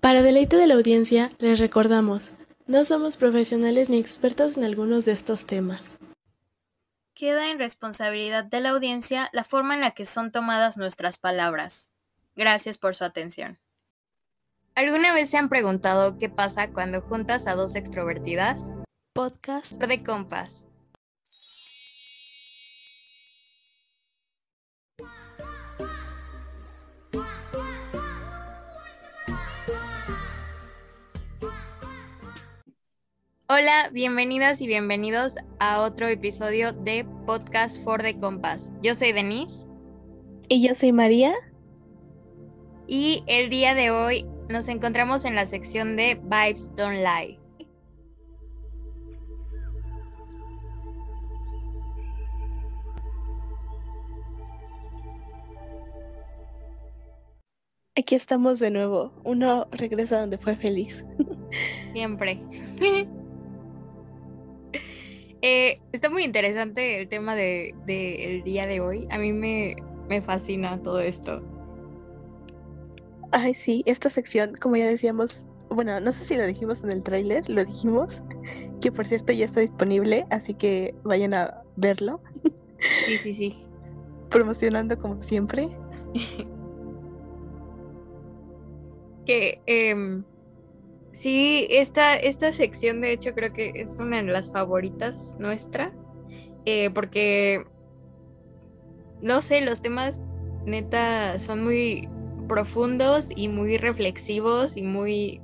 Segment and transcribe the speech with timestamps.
[0.00, 2.34] Para deleite de la audiencia, les recordamos,
[2.66, 5.98] no somos profesionales ni expertos en algunos de estos temas.
[7.14, 11.92] Queda en responsabilidad de la audiencia la forma en la que son tomadas nuestras palabras.
[12.36, 13.58] Gracias por su atención.
[14.76, 18.74] ¿Alguna vez se han preguntado qué pasa cuando juntas a dos extrovertidas?
[19.12, 20.67] Podcast de compas.
[33.50, 38.70] Hola, bienvenidas y bienvenidos a otro episodio de Podcast for the Compass.
[38.82, 39.66] Yo soy Denise.
[40.50, 41.32] Y yo soy María.
[42.86, 47.40] Y el día de hoy nos encontramos en la sección de Vibes Don't Lie.
[57.96, 59.10] Aquí estamos de nuevo.
[59.24, 61.02] Uno regresa donde fue feliz.
[61.94, 62.42] Siempre.
[65.42, 69.06] Eh, está muy interesante el tema del de, día de hoy.
[69.10, 69.76] A mí me,
[70.08, 71.42] me fascina todo esto.
[73.30, 77.02] Ay, sí, esta sección, como ya decíamos, bueno, no sé si lo dijimos en el
[77.02, 78.22] tráiler, lo dijimos,
[78.80, 82.20] que por cierto ya está disponible, así que vayan a verlo.
[83.06, 83.56] Sí, sí, sí.
[84.30, 85.68] Promocionando como siempre.
[89.26, 90.22] que eh,
[91.12, 95.92] Sí, esta, esta sección de hecho creo que es una de las favoritas nuestra,
[96.64, 97.64] eh, porque,
[99.20, 100.20] no sé, los temas
[100.64, 102.08] neta son muy
[102.48, 105.40] profundos y muy reflexivos y muy,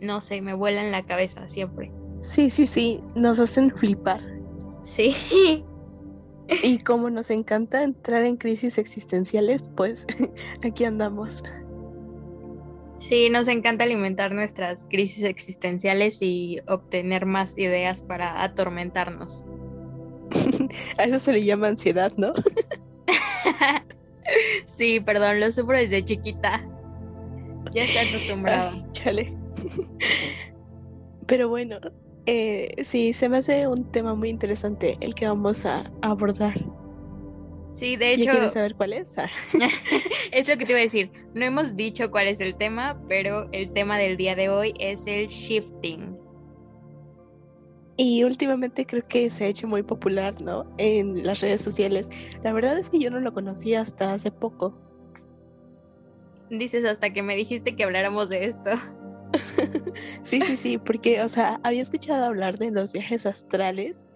[0.00, 1.92] no sé, me vuelan la cabeza siempre.
[2.20, 4.20] Sí, sí, sí, nos hacen flipar.
[4.82, 5.14] Sí.
[6.64, 10.06] Y como nos encanta entrar en crisis existenciales, pues
[10.64, 11.44] aquí andamos.
[13.00, 19.46] Sí, nos encanta alimentar nuestras crisis existenciales y obtener más ideas para atormentarnos.
[20.98, 22.34] A eso se le llama ansiedad, ¿no?
[24.66, 26.62] sí, perdón, lo sufro desde chiquita.
[27.72, 28.74] Ya está acostumbrada.
[28.92, 29.34] chale.
[31.26, 31.78] Pero bueno,
[32.26, 36.54] eh, sí, se me hace un tema muy interesante el que vamos a abordar.
[37.80, 38.30] Sí, de hecho.
[38.32, 39.16] ¿Quieres saber cuál es?
[39.16, 39.30] Ah.
[40.32, 41.10] es lo que te iba a decir.
[41.32, 45.06] No hemos dicho cuál es el tema, pero el tema del día de hoy es
[45.06, 46.14] el shifting.
[47.96, 50.70] Y últimamente creo que se ha hecho muy popular, ¿no?
[50.76, 52.10] En las redes sociales.
[52.44, 54.78] La verdad es que yo no lo conocía hasta hace poco.
[56.50, 58.72] Dices hasta que me dijiste que habláramos de esto.
[60.22, 64.06] sí, sí, sí, porque, o sea, había escuchado hablar de los viajes astrales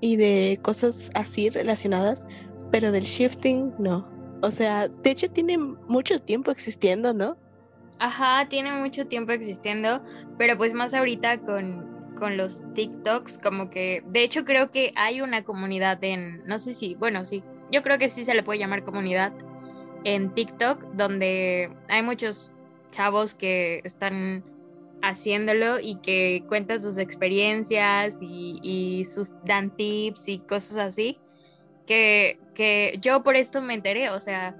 [0.00, 2.26] y de cosas así relacionadas,
[2.70, 4.08] pero del shifting no.
[4.42, 7.36] O sea, de hecho tiene mucho tiempo existiendo, ¿no?
[7.98, 10.02] Ajá, tiene mucho tiempo existiendo,
[10.38, 15.20] pero pues más ahorita con, con los TikToks, como que, de hecho creo que hay
[15.20, 18.58] una comunidad en, no sé si, bueno, sí, yo creo que sí se le puede
[18.58, 19.32] llamar comunidad
[20.04, 22.54] en TikTok, donde hay muchos
[22.90, 24.44] chavos que están
[25.02, 31.18] haciéndolo y que cuentan sus experiencias y, y sus dan tips y cosas así
[31.90, 32.38] que,
[33.00, 34.56] yo por esto me enteré, o sea,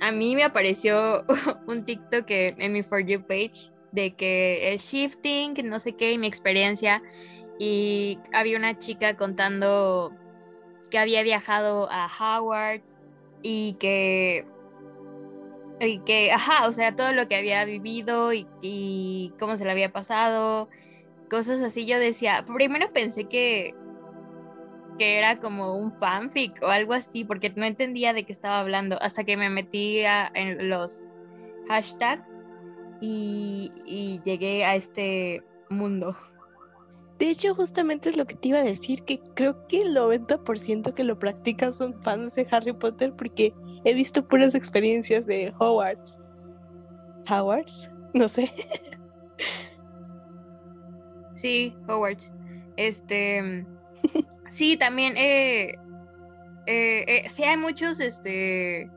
[0.00, 1.24] a mí me apareció
[1.66, 6.18] un TikTok en mi For You page de que el shifting, no sé qué, y
[6.18, 7.02] mi experiencia,
[7.58, 10.12] y había una chica contando
[10.90, 12.82] que había viajado a Howard
[13.42, 14.46] y que,
[15.80, 19.92] y que, ajá, o sea, todo lo que había vivido y cómo se le había
[19.92, 20.68] pasado,
[21.30, 23.74] cosas así, yo decía, primero pensé que,
[25.02, 29.02] que era como un fanfic o algo así, porque no entendía de qué estaba hablando
[29.02, 29.98] hasta que me metí
[30.34, 31.10] en los
[31.66, 32.22] hashtags
[33.00, 36.16] y, y llegué a este mundo.
[37.18, 40.94] De hecho, justamente es lo que te iba a decir, que creo que el 90%
[40.94, 43.52] que lo practican son fans de Harry Potter porque
[43.84, 46.16] he visto puras experiencias de Hogwarts.
[47.28, 47.90] ¿Hogwarts?
[48.14, 48.52] No sé.
[51.34, 52.30] Sí, Hogwarts.
[52.76, 53.66] Este,
[54.52, 55.78] Sí, también, eh,
[56.66, 58.90] eh, eh, sí hay muchos este,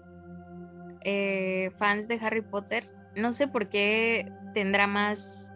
[1.01, 2.85] eh, fans de Harry Potter.
[3.15, 5.53] No sé por qué tendrá más...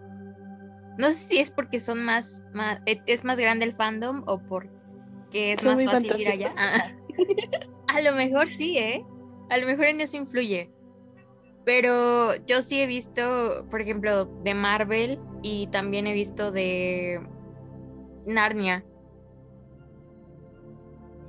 [0.97, 5.53] No sé si es porque son más, más es más grande el fandom o porque
[5.53, 6.53] es más fácil ir allá.
[6.57, 6.93] Ah.
[7.87, 9.05] a lo mejor sí, ¿eh?
[9.49, 10.71] A lo mejor en eso influye.
[11.65, 17.21] Pero yo sí he visto, por ejemplo, de Marvel y también he visto de
[18.25, 18.85] Narnia.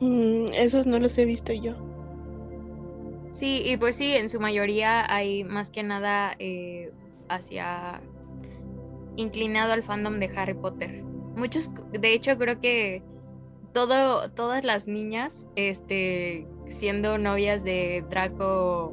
[0.01, 1.75] Mm, esos no los he visto yo.
[3.33, 6.93] Sí, y pues sí, en su mayoría hay más que nada eh,
[7.29, 8.03] hacia
[9.17, 11.03] inclinado al fandom de Harry Potter.
[11.37, 13.03] Muchos, de hecho, creo que
[13.73, 18.93] todo, todas las niñas, este, siendo novias de Draco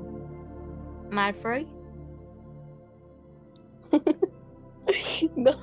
[1.12, 1.68] Malfoy.
[5.36, 5.51] no.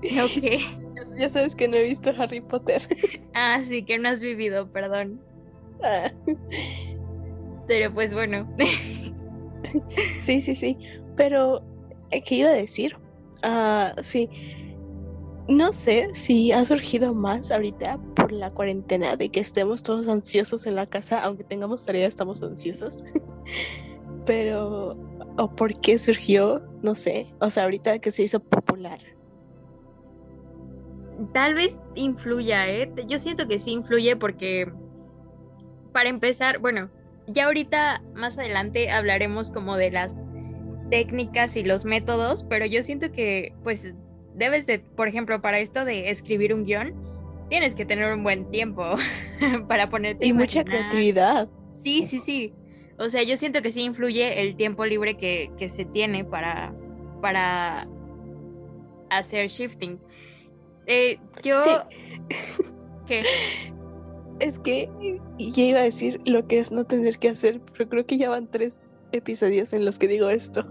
[0.00, 0.87] Ok.
[1.18, 2.80] Ya sabes que no he visto Harry Potter.
[3.34, 5.20] Ah, sí, que no has vivido, perdón.
[5.82, 6.10] Ah.
[7.68, 8.48] Pero pues bueno.
[10.18, 10.78] Sí, sí, sí.
[11.16, 11.62] Pero,
[12.10, 12.96] eh, ¿qué iba a decir?
[13.42, 14.28] Ah, sí.
[15.48, 20.66] No sé si ha surgido más ahorita por la cuarentena de que estemos todos ansiosos
[20.66, 23.04] en la casa, aunque tengamos tarea, estamos ansiosos.
[24.26, 24.96] Pero,
[25.36, 27.26] o por qué surgió, no sé.
[27.40, 29.00] O sea, ahorita que se hizo popular.
[31.32, 32.90] Tal vez influya, ¿eh?
[33.06, 34.70] Yo siento que sí influye porque,
[35.92, 36.90] para empezar, bueno,
[37.26, 40.28] ya ahorita más adelante hablaremos como de las
[40.90, 43.92] técnicas y los métodos, pero yo siento que pues
[44.34, 46.94] debes de, por ejemplo, para esto de escribir un guion,
[47.50, 48.94] tienes que tener un buen tiempo
[49.68, 50.26] para ponerte.
[50.26, 51.48] Y mucha creatividad.
[51.84, 52.52] Sí, sí, sí.
[52.98, 56.74] O sea, yo siento que sí influye el tiempo libre que, que se tiene para,
[57.20, 57.86] para
[59.10, 60.00] hacer shifting.
[60.88, 61.62] Eh, yo...
[63.06, 63.22] ¿Qué?
[64.40, 64.88] Es que
[65.36, 68.30] ya iba a decir lo que es no tener que hacer, pero creo que ya
[68.30, 68.78] van tres
[69.10, 70.64] episodios en los que digo esto.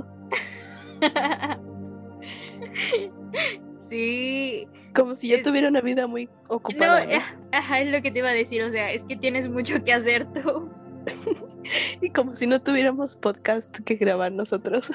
[3.89, 4.65] sí.
[4.95, 7.05] Como si yo tuviera una vida muy ocupada.
[7.05, 7.21] No,
[7.51, 9.91] ajá, es lo que te iba a decir, o sea, es que tienes mucho que
[9.91, 10.69] hacer tú.
[12.01, 14.89] y como si no tuviéramos podcast que grabar nosotros.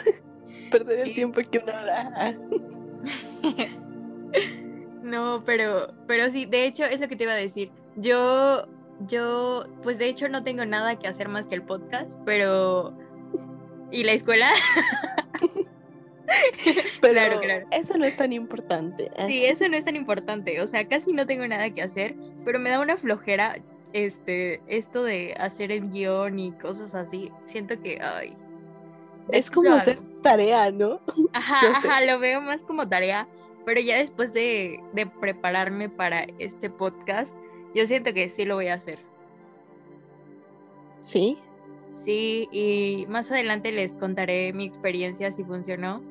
[0.70, 2.38] Perder el tiempo que una hora.
[5.12, 7.70] No, pero, pero sí, de hecho es lo que te iba a decir.
[7.96, 8.66] Yo,
[9.06, 12.94] yo, pues de hecho no tengo nada que hacer más que el podcast, pero
[13.92, 14.50] ¿Y la escuela?
[17.02, 17.66] Pero claro, claro.
[17.72, 19.10] Eso no es tan importante.
[19.16, 19.26] ¿eh?
[19.26, 20.62] Sí, eso no es tan importante.
[20.62, 23.58] O sea, casi no tengo nada que hacer, pero me da una flojera
[23.92, 27.30] este, esto de hacer el guion y cosas así.
[27.44, 28.32] Siento que, ay.
[29.30, 31.00] Es como hacer tarea, ¿no?
[31.34, 33.28] Ajá, ajá, lo veo más como tarea.
[33.64, 37.36] Pero ya después de, de prepararme para este podcast,
[37.74, 38.98] yo siento que sí lo voy a hacer.
[41.00, 41.38] ¿Sí?
[41.96, 46.02] Sí, y más adelante les contaré mi experiencia si funcionó.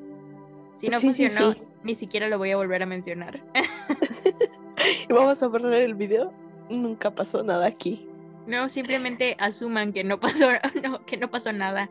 [0.76, 3.42] Si no funcionó, ni siquiera lo voy a volver a mencionar.
[5.08, 6.32] ¿Y vamos a borrar el video?
[6.70, 8.08] Nunca pasó nada aquí.
[8.46, 10.48] No, simplemente asuman que no pasó,
[10.82, 11.90] no, que no pasó nada.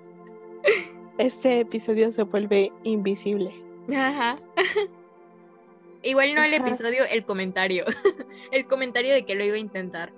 [1.17, 3.51] Este episodio se vuelve invisible.
[3.95, 4.37] Ajá.
[6.03, 7.85] Igual no el episodio, el comentario.
[8.51, 10.11] el comentario de que lo iba a intentar.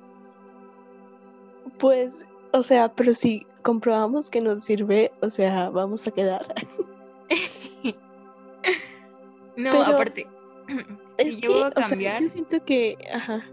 [1.78, 6.42] Pues, o sea, pero si comprobamos que nos sirve, o sea, vamos a quedar.
[9.58, 10.28] no, aparte.
[11.16, 12.20] Es que, yo, cambiar...
[12.24, 12.98] yo siento que.
[13.14, 13.46] Ajá.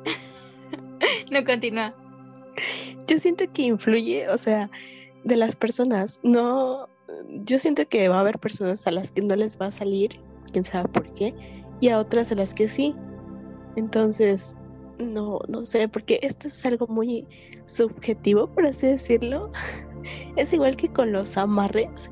[1.30, 1.92] no continúa.
[3.04, 4.70] Yo siento que influye, o sea,
[5.24, 6.20] de las personas.
[6.22, 6.88] No.
[7.28, 10.20] Yo siento que va a haber personas a las que no les va a salir,
[10.50, 11.34] quién sabe por qué,
[11.80, 12.94] y a otras a las que sí.
[13.76, 14.56] Entonces,
[14.98, 17.26] no, no sé, porque esto es algo muy
[17.66, 19.50] subjetivo, por así decirlo.
[20.36, 22.08] Es igual que con los amarres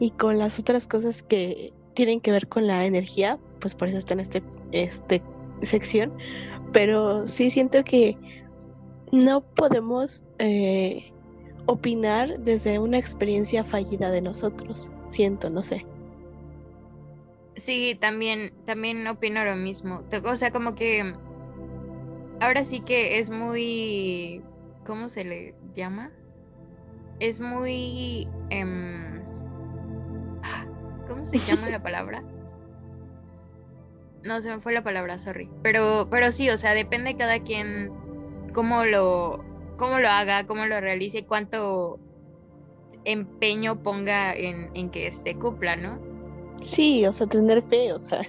[0.00, 3.98] y con las otras cosas que tienen que ver con la energía, pues por eso
[3.98, 5.22] está en este, este
[5.62, 6.12] sección.
[6.72, 8.16] Pero sí siento que
[9.12, 11.12] no podemos eh,
[11.66, 14.90] opinar desde una experiencia fallida de nosotros.
[15.08, 15.86] Siento, no sé.
[17.56, 20.02] Sí, también, también opino lo mismo.
[20.24, 21.14] O sea, como que
[22.40, 24.42] ahora sí que es muy,
[24.84, 26.12] ¿cómo se le llama?
[27.18, 29.22] Es muy, em,
[31.08, 32.22] ¿cómo se llama la palabra?
[34.22, 35.48] No, se me fue la palabra, sorry.
[35.62, 37.90] Pero, pero sí, o sea, depende cada quien
[38.52, 39.44] cómo lo,
[39.78, 42.00] cómo lo haga, cómo lo realice, cuánto
[43.04, 46.15] empeño ponga en, en que se cumpla, ¿no?
[46.60, 48.20] Sí, o sea, tener fe, o sea.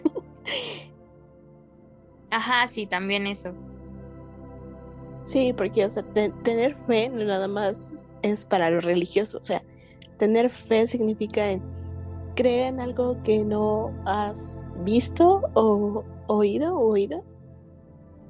[2.29, 3.53] Ajá, sí, también eso.
[5.25, 6.03] Sí, porque, o sea,
[6.43, 7.91] tener fe no nada más
[8.21, 9.63] es para los religiosos, o sea,
[10.17, 11.61] tener fe significa en
[12.35, 17.23] creer en algo que no has visto o oído o oído.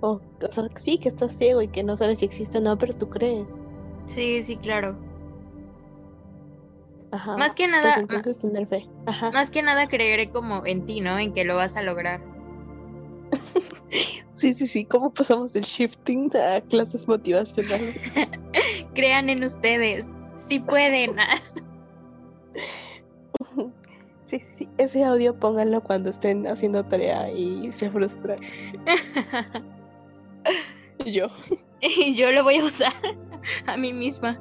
[0.01, 2.77] O, o sea, sí, que estás ciego y que no sabes si existe o no,
[2.77, 3.59] pero tú crees.
[4.05, 4.97] Sí, sí, claro.
[7.11, 7.37] Ajá.
[7.37, 7.83] Más que nada.
[7.83, 8.87] Pues entonces tener fe.
[9.05, 9.31] Ajá.
[9.31, 11.17] Más que nada creeré como en ti, ¿no?
[11.17, 12.21] En que lo vas a lograr.
[14.33, 14.85] Sí, sí, sí.
[14.85, 18.03] ¿Cómo pasamos del shifting a clases motivacionales?
[18.93, 20.15] Crean en ustedes.
[20.37, 21.15] Si pueden.
[24.25, 24.69] Sí, sí, sí.
[24.77, 28.39] Ese audio pónganlo cuando estén haciendo tarea y se frustran.
[31.05, 31.27] Yo.
[31.79, 32.93] Y yo lo voy a usar
[33.67, 34.37] a mí misma.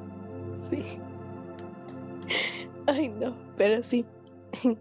[0.53, 0.99] Sí.
[3.19, 4.05] No, pero sí.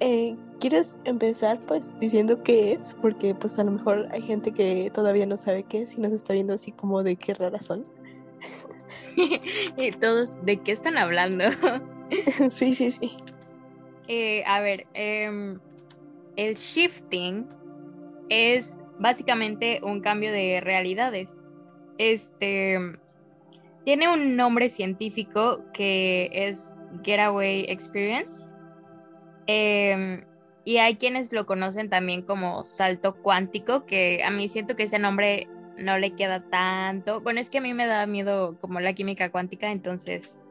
[0.00, 2.96] Eh, ¿Quieres empezar pues diciendo qué es?
[3.02, 6.12] Porque pues a lo mejor hay gente que todavía no sabe qué es y nos
[6.12, 7.82] está viendo así como de qué raras son.
[9.76, 11.46] y todos, ¿de qué están hablando?
[12.50, 13.16] sí, sí, sí.
[14.06, 15.58] Eh, a ver, em,
[16.36, 17.48] el shifting
[18.28, 21.44] es básicamente un cambio de realidades.
[21.98, 22.78] Este
[23.84, 28.50] tiene un nombre científico que es Getaway Experience.
[29.46, 30.24] Em,
[30.64, 34.98] y hay quienes lo conocen también como salto cuántico, que a mí siento que ese
[34.98, 37.20] nombre no le queda tanto.
[37.20, 40.42] Bueno, es que a mí me da miedo como la química cuántica, entonces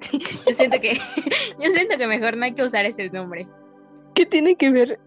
[0.12, 0.94] yo siento que
[1.60, 3.48] yo siento que mejor no hay que usar ese nombre.
[4.14, 5.00] ¿Qué tiene que ver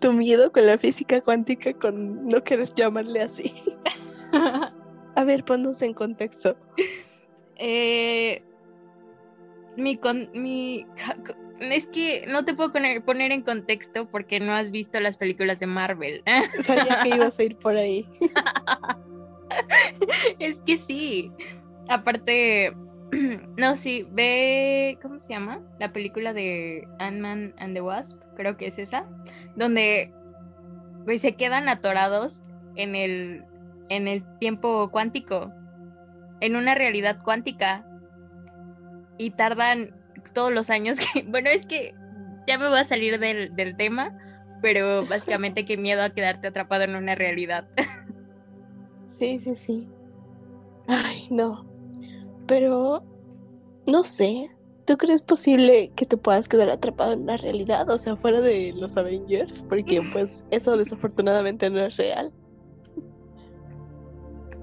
[0.00, 3.52] tu miedo con la física cuántica con no querer llamarle así?
[5.14, 6.56] A ver, ponnos en contexto.
[7.56, 8.42] Eh,
[9.76, 10.86] mi, con, mi
[11.60, 15.60] es que no te puedo poner, poner, en contexto porque no has visto las películas
[15.60, 16.22] de Marvel.
[16.60, 18.06] Sabía que ibas a ir por ahí.
[20.38, 21.32] es que sí.
[21.88, 22.74] Aparte,
[23.56, 25.60] no, sí, ve, ¿cómo se llama?
[25.78, 29.06] La película de Ant-Man and the Wasp, creo que es esa,
[29.54, 30.12] donde
[31.04, 32.42] pues, se quedan atorados
[32.74, 33.44] en el,
[33.88, 35.52] en el tiempo cuántico,
[36.40, 37.86] en una realidad cuántica,
[39.18, 39.94] y tardan
[40.32, 41.94] todos los años que, bueno, es que
[42.46, 44.16] ya me voy a salir del, del tema,
[44.62, 47.68] pero básicamente qué miedo a quedarte atrapado en una realidad.
[49.18, 49.88] Sí, sí, sí.
[50.88, 51.64] Ay, no.
[52.46, 53.02] Pero,
[53.86, 54.50] no sé,
[54.84, 57.88] ¿tú crees posible que te puedas quedar atrapado en la realidad?
[57.88, 62.30] O sea, fuera de los Avengers, porque pues eso desafortunadamente no es real.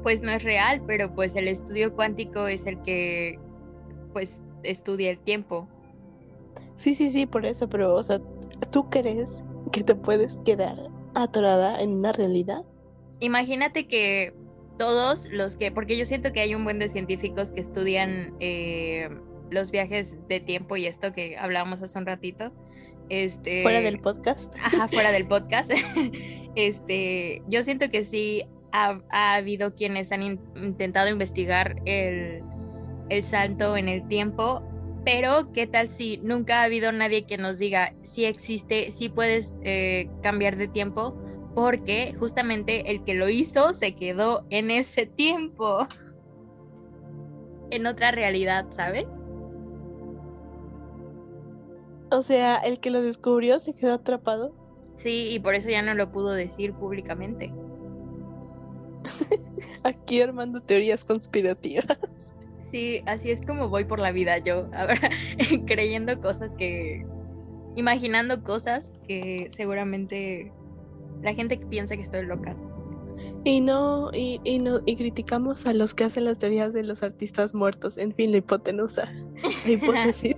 [0.03, 3.39] Pues no es real, pero pues el estudio cuántico es el que
[4.13, 5.67] pues estudia el tiempo.
[6.77, 8.21] Sí, sí, sí, por eso, pero o sea,
[8.71, 10.77] ¿tú crees que te puedes quedar
[11.15, 12.63] atorada en una realidad?
[13.19, 14.33] Imagínate que
[14.77, 19.09] todos los que, porque yo siento que hay un buen de científicos que estudian eh,
[19.49, 22.51] los viajes de tiempo y esto que hablábamos hace un ratito.
[23.09, 24.55] Este, fuera del podcast.
[24.61, 25.71] Ajá, fuera del podcast.
[26.55, 32.41] este, yo siento que sí ha, habido quienes han intentado investigar el,
[33.09, 34.61] el salto en el tiempo,
[35.05, 39.59] pero ¿qué tal si nunca ha habido nadie que nos diga si existe, si puedes
[39.63, 41.17] eh, cambiar de tiempo?
[41.53, 45.87] porque justamente el que lo hizo se quedó en ese tiempo,
[47.69, 49.05] en otra realidad, ¿sabes?
[52.11, 54.53] O sea, el que lo descubrió se quedó atrapado.
[54.97, 57.51] Sí, y por eso ya no lo pudo decir públicamente.
[59.83, 62.32] Aquí armando teorías conspirativas.
[62.73, 64.99] Sí, así es como voy por la vida yo, ahora
[65.67, 67.05] creyendo cosas que,
[67.75, 70.51] imaginando cosas que seguramente
[71.21, 72.57] la gente piensa que estoy loca.
[73.43, 77.03] Y no, y, y, no, y criticamos a los que hacen las teorías de los
[77.03, 79.07] artistas muertos, en fin, la hipotenusa,
[79.65, 80.35] la hipótesis.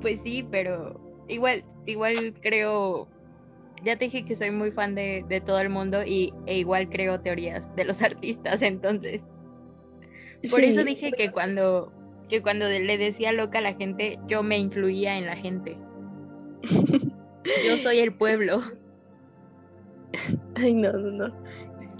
[0.00, 0.98] pues sí, pero
[1.28, 3.08] igual, igual creo,
[3.84, 6.88] ya te dije que soy muy fan de, de todo el mundo y e igual
[6.88, 9.22] creo teorías de los artistas, entonces.
[10.50, 11.92] Por eso dije que cuando,
[12.28, 15.76] que cuando le decía loca a la gente, yo me incluía en la gente.
[16.62, 18.62] Yo soy el pueblo.
[20.56, 21.34] Ay, no, no, no.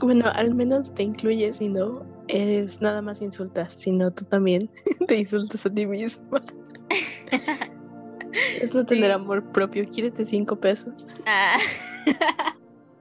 [0.00, 4.70] Bueno, al menos te incluyes y no eres nada más insultas, sino tú también
[5.08, 6.42] te insultas a ti misma.
[8.60, 9.88] es no tener amor propio.
[9.90, 11.06] Quírete cinco pesos.
[11.26, 11.58] Ah.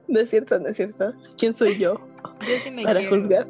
[0.08, 1.14] no es cierto, no es cierto.
[1.36, 1.94] ¿Quién soy yo,
[2.82, 3.46] para juzgar?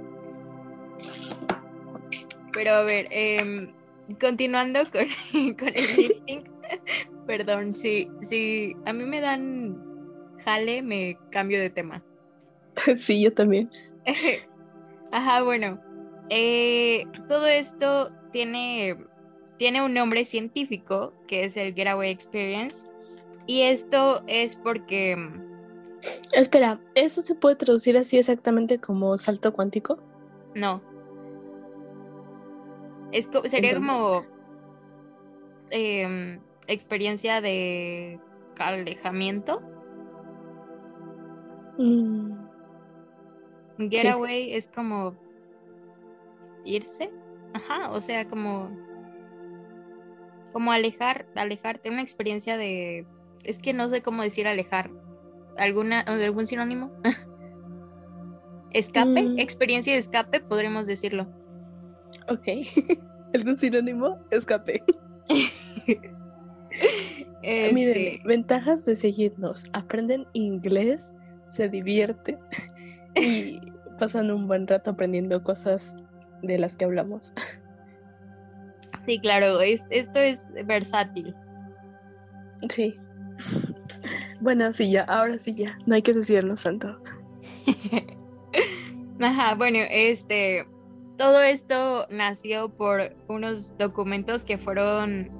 [2.58, 3.72] Pero a ver, eh,
[4.20, 6.42] continuando con, con el lifting.
[7.28, 9.80] Perdón, si, si a mí me dan
[10.44, 12.02] jale, me cambio de tema.
[12.96, 13.70] Sí, yo también.
[15.12, 15.80] Ajá, bueno.
[16.30, 18.96] Eh, todo esto tiene,
[19.56, 22.84] tiene un nombre científico que es el Getaway Experience.
[23.46, 25.16] Y esto es porque.
[26.32, 30.00] Espera, ¿eso se puede traducir así exactamente como salto cuántico?
[30.56, 30.87] No.
[33.12, 34.24] Es, sería como.
[35.70, 38.20] Eh, experiencia de
[38.58, 39.60] alejamiento.
[41.78, 42.32] Mm.
[43.90, 45.14] Getaway es como
[46.64, 47.10] irse.
[47.54, 48.70] Ajá, o sea, como...
[50.52, 53.06] como alejar, alejarte, una experiencia de,
[53.44, 54.90] es que no sé cómo decir alejar,
[55.56, 56.90] alguna, algún sinónimo.
[58.72, 59.38] escape, Mm.
[59.38, 61.26] experiencia de escape, podremos decirlo.
[62.28, 62.48] Ok.
[63.34, 64.18] ¿Algún sinónimo?
[64.30, 64.82] Escape.
[67.40, 69.64] Este, Miren, ventajas de seguirnos.
[69.72, 71.12] Aprenden inglés,
[71.50, 72.38] se divierten
[73.14, 73.60] y
[73.98, 75.94] pasan un buen rato aprendiendo cosas
[76.42, 77.32] de las que hablamos.
[79.06, 81.34] Sí, claro, es, esto es versátil.
[82.68, 82.94] Sí.
[84.40, 85.78] Bueno, sí, ya, ahora sí ya.
[85.86, 87.00] No hay que desviarnos tanto.
[89.20, 90.66] Ajá, bueno, este,
[91.18, 95.30] todo esto nació por unos documentos que fueron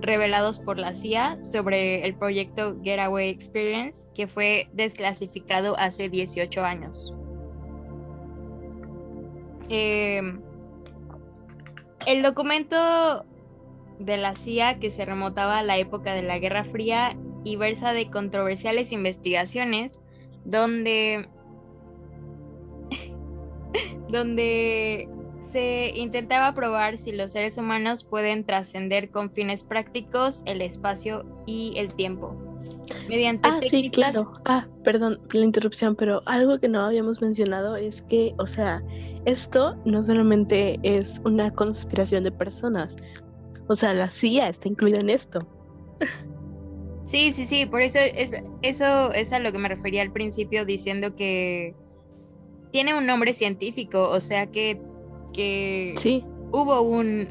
[0.00, 7.12] revelados por la CIA sobre el proyecto Getaway Experience, que fue desclasificado hace 18 años.
[9.68, 10.40] Em,
[12.06, 13.24] el documento
[13.98, 17.92] de la CIA que se remotaba a la época de la Guerra Fría y versa
[17.92, 20.02] de controversiales investigaciones
[20.44, 21.28] donde
[24.08, 25.08] donde
[25.50, 31.74] se intentaba probar si los seres humanos pueden trascender con fines prácticos el espacio y
[31.76, 32.36] el tiempo.
[33.08, 34.32] Mediante Ah, sí, claro.
[34.44, 38.82] Ah, perdón la interrupción, pero algo que no habíamos mencionado es que, o sea,
[39.24, 42.96] esto no solamente es una conspiración de personas.
[43.68, 45.46] O sea, la CIA está incluida en esto.
[47.04, 50.64] Sí, sí, sí, por eso es, eso es a lo que me refería al principio
[50.64, 51.74] diciendo que
[52.72, 54.80] tiene un nombre científico, o sea que,
[55.36, 57.28] que Sí, hubo un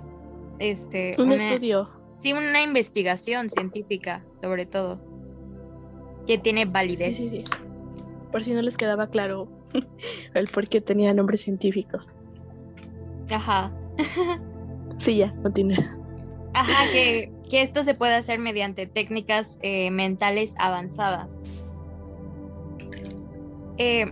[0.60, 1.90] este un una- estudio.
[2.22, 5.02] sí, una investigación científica sobre todo
[6.28, 7.18] que tiene validez.
[7.18, 7.44] sí, sí.
[8.32, 9.48] Por si no les quedaba claro
[10.34, 11.98] el por qué tenía nombre científico.
[13.32, 13.74] Ajá.
[14.98, 15.78] Sí, ya, continúa.
[16.54, 21.64] Ajá, que, que esto se puede hacer mediante técnicas eh, mentales avanzadas.
[23.78, 24.06] Eh,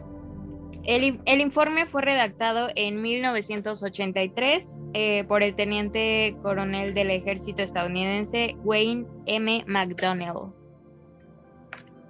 [0.86, 7.62] el, in- el informe fue redactado en 1983 eh, por el teniente coronel del ejército
[7.62, 9.63] estadounidense Wayne M.
[9.67, 10.52] McDonnell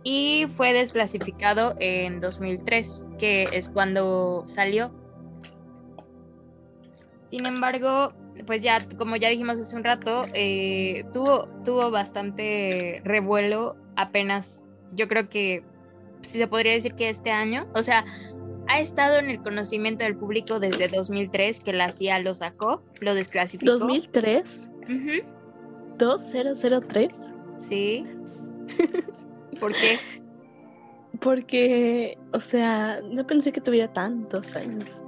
[0.04, 4.92] y fue desclasificado en 2003, que es cuando salió.
[7.26, 8.14] Sin embargo,
[8.46, 15.08] pues ya, como ya dijimos hace un rato, eh, tuvo, tuvo bastante revuelo apenas, yo
[15.08, 15.64] creo que
[16.22, 18.06] si se podría decir que este año, o sea,
[18.67, 23.13] ha estado en el conocimiento del público desde 2003 que la CIA lo sacó, lo
[23.15, 23.73] desclasificó.
[23.73, 27.13] 2003, Ujú, 2003,
[27.58, 28.06] Sí.
[29.60, 29.99] ¿Por qué?
[31.19, 34.99] porque, o sea, no pensé que tuviera tantos años.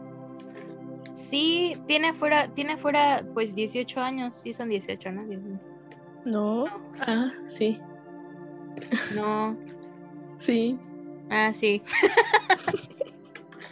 [1.13, 5.25] Sí, tiene fuera, tiene fuera pues 18 años, sí son 18, ¿no?
[5.25, 5.59] 18.
[6.25, 6.65] No,
[7.01, 7.79] ah, sí,
[9.13, 9.57] No,
[10.37, 10.77] sí.
[11.29, 11.81] ah, sí.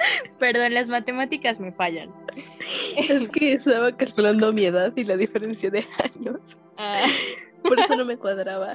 [0.39, 2.11] Perdón, las matemáticas me fallan.
[2.97, 6.57] Es que estaba calculando mi edad y la diferencia de años.
[6.77, 7.05] Ah,
[7.63, 8.73] Por eso no me cuadraba.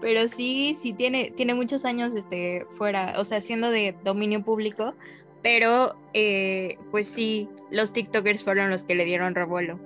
[0.00, 4.94] pero sí, sí tiene, tiene muchos años este, fuera, o sea, siendo de dominio público,
[5.42, 9.78] pero eh, pues sí, los TikTokers fueron los que le dieron revuelo.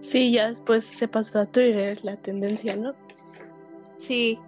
[0.00, 2.94] Sí, ya después se pasó a Twitter la tendencia, ¿no?
[3.98, 4.38] Sí,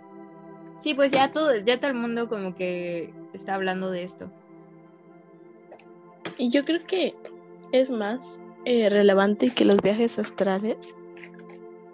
[0.80, 4.30] sí, pues ya todo, ya todo el mundo como que está hablando de esto.
[6.38, 7.14] Y yo creo que
[7.72, 10.94] es más eh, relevante que los viajes astrales.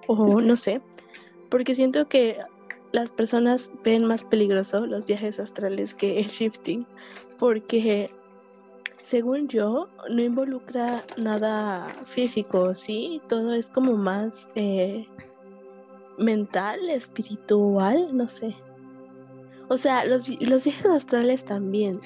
[0.06, 0.80] O no sé.
[1.50, 2.38] Porque siento que
[2.92, 6.86] las personas ven más peligroso los viajes astrales que el shifting.
[7.38, 8.10] Porque
[9.02, 13.20] según yo, no involucra nada físico, ¿sí?
[13.28, 15.06] Todo es como más eh,
[16.18, 18.54] mental, espiritual, no sé.
[19.68, 22.00] O sea, los, los viajes astrales también,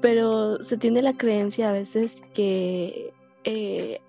[0.00, 3.12] pero se tiene la creencia a veces que
[3.44, 4.00] eh,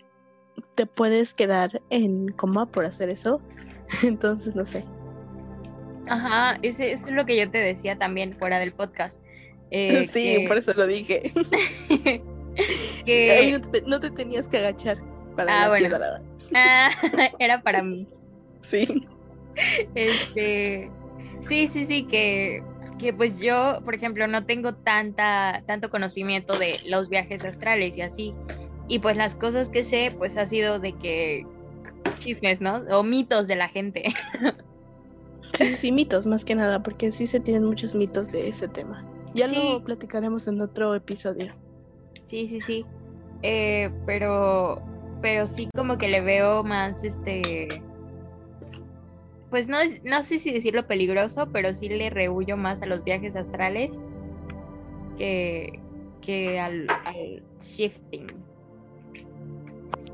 [0.75, 3.41] te puedes quedar en coma por hacer eso.
[4.03, 4.85] Entonces, no sé.
[6.09, 9.21] Ajá, ese, eso es lo que yo te decía también fuera del podcast.
[9.71, 11.31] eh, sí, que- por eso lo dije.
[13.05, 14.97] que- Ahí no, te, no te tenías que agachar
[15.35, 15.97] para Ah, la bueno.
[16.55, 16.89] Ah,
[17.39, 18.07] era para mí.
[18.61, 19.05] Sí.
[19.95, 20.89] Este,
[21.47, 22.63] sí, sí, sí, que,
[23.00, 28.02] que pues yo, por ejemplo, no tengo tanta, tanto conocimiento de los viajes astrales y
[28.02, 28.34] así.
[28.88, 31.45] Y pues las cosas que sé, pues ha sido de que
[32.19, 32.78] chismes, ¿no?
[32.89, 34.04] O mitos de la gente.
[35.54, 39.04] Sí, sí, mitos más que nada, porque sí se tienen muchos mitos de ese tema.
[39.34, 39.56] Ya Sí.
[39.56, 41.52] lo platicaremos en otro episodio.
[42.28, 42.86] Sí, sí, sí.
[43.41, 44.84] Eh, pero
[45.19, 47.82] pero sí como que le veo más este
[49.49, 53.36] pues no, no sé si decirlo peligroso, pero sí le rehuyo más a los viajes
[53.36, 54.01] astrales
[55.17, 55.79] que,
[56.21, 58.27] que al, al shifting.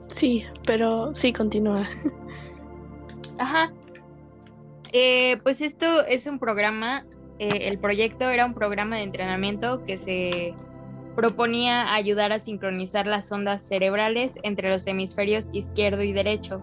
[0.07, 1.87] Sí, pero sí, continúa.
[3.39, 3.73] Ajá.
[4.91, 7.05] Eh, pues esto es un programa,
[7.39, 10.53] eh, el proyecto era un programa de entrenamiento que se
[11.15, 16.61] proponía ayudar a sincronizar las ondas cerebrales entre los hemisferios izquierdo y derecho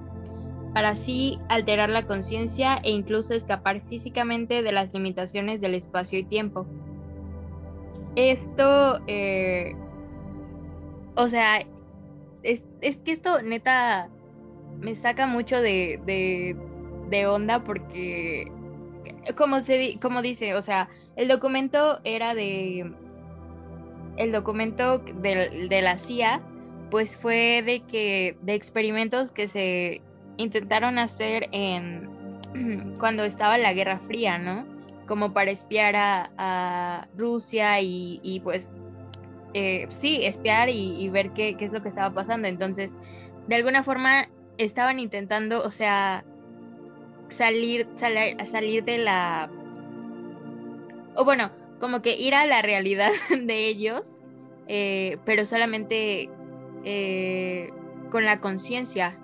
[0.72, 6.24] para así alterar la conciencia e incluso escapar físicamente de las limitaciones del espacio y
[6.24, 6.66] tiempo.
[8.14, 9.74] Esto, eh,
[11.16, 11.64] o sea,
[12.42, 14.09] es, que esto neta
[14.78, 16.00] me saca mucho de,
[17.09, 18.50] de, onda porque,
[19.37, 22.92] como, se, como dice, o sea, el documento era de...
[24.16, 26.42] El documento de, de la CIA,
[26.90, 30.02] pues fue de que de experimentos que se
[30.40, 32.09] intentaron hacer en
[32.98, 34.66] cuando estaba la Guerra Fría, ¿no?
[35.07, 38.72] Como para espiar a, Rusia y, pues
[39.55, 42.48] eh, sí, espiar y, ver qué, es lo que estaba pasando.
[42.48, 42.94] Entonces,
[43.48, 46.24] de alguna forma estaban intentando, o sea,
[47.29, 49.50] salir, salir, de la...
[51.16, 51.50] O bueno,
[51.81, 54.20] como que ir a la realidad de ellos,
[54.68, 56.31] eh, pero solamente
[56.85, 57.70] eh,
[58.11, 59.18] con la conciencia,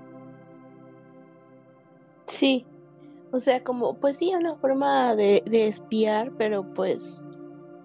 [2.27, 2.67] Sí,
[3.33, 7.25] o sea, como, pues sí, una forma de, espiar, pero pues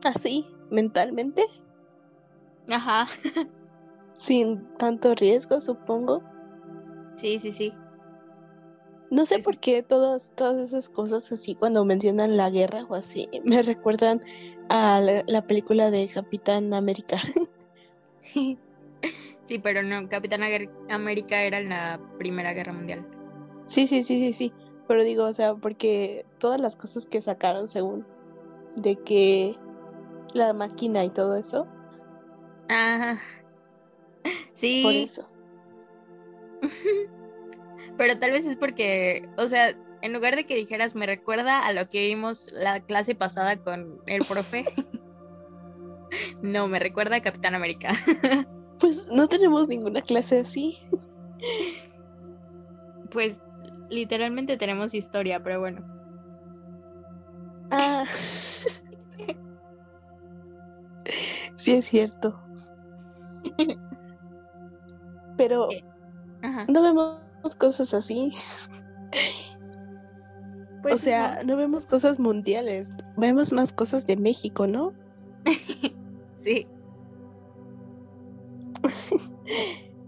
[0.03, 1.43] así, mentalmente.
[2.69, 3.07] Ajá.
[4.17, 6.23] Sin tanto riesgo, supongo.
[7.17, 7.73] Sí, sí, sí.
[9.09, 13.27] No sé por qué todas, todas esas cosas así, cuando mencionan la guerra o así,
[13.43, 14.21] me recuerdan
[14.69, 17.17] a la, película de Capitán América.
[19.43, 20.41] sí, pero no, Capitán
[20.89, 23.20] América era en la Primera Guerra Mundial.
[23.71, 24.53] Sí, sí, sí, sí, sí.
[24.85, 28.05] Pero digo, o sea, porque todas las cosas que sacaron según
[28.75, 29.55] de que
[30.33, 31.65] la máquina y todo eso.
[32.67, 33.21] Ajá.
[34.53, 34.81] Sí.
[34.83, 35.29] Por eso.
[37.97, 41.71] Pero tal vez es porque, o sea, en lugar de que dijeras me recuerda a
[41.71, 44.65] lo que vimos la clase pasada con el profe.
[46.41, 47.93] no, me recuerda a Capitán América.
[48.79, 50.77] pues no tenemos ninguna clase así.
[53.11, 53.39] Pues
[53.91, 55.85] literalmente tenemos historia, pero bueno.
[57.69, 58.03] Ah.
[61.55, 62.39] sí es cierto.
[65.37, 65.83] Pero eh,
[66.67, 67.19] no vemos
[67.57, 68.31] cosas así.
[70.81, 71.55] Pues o sea, no.
[71.57, 74.93] vemos cosas mundiales, vemos más cosas de México, ¿no?
[76.35, 76.67] sí.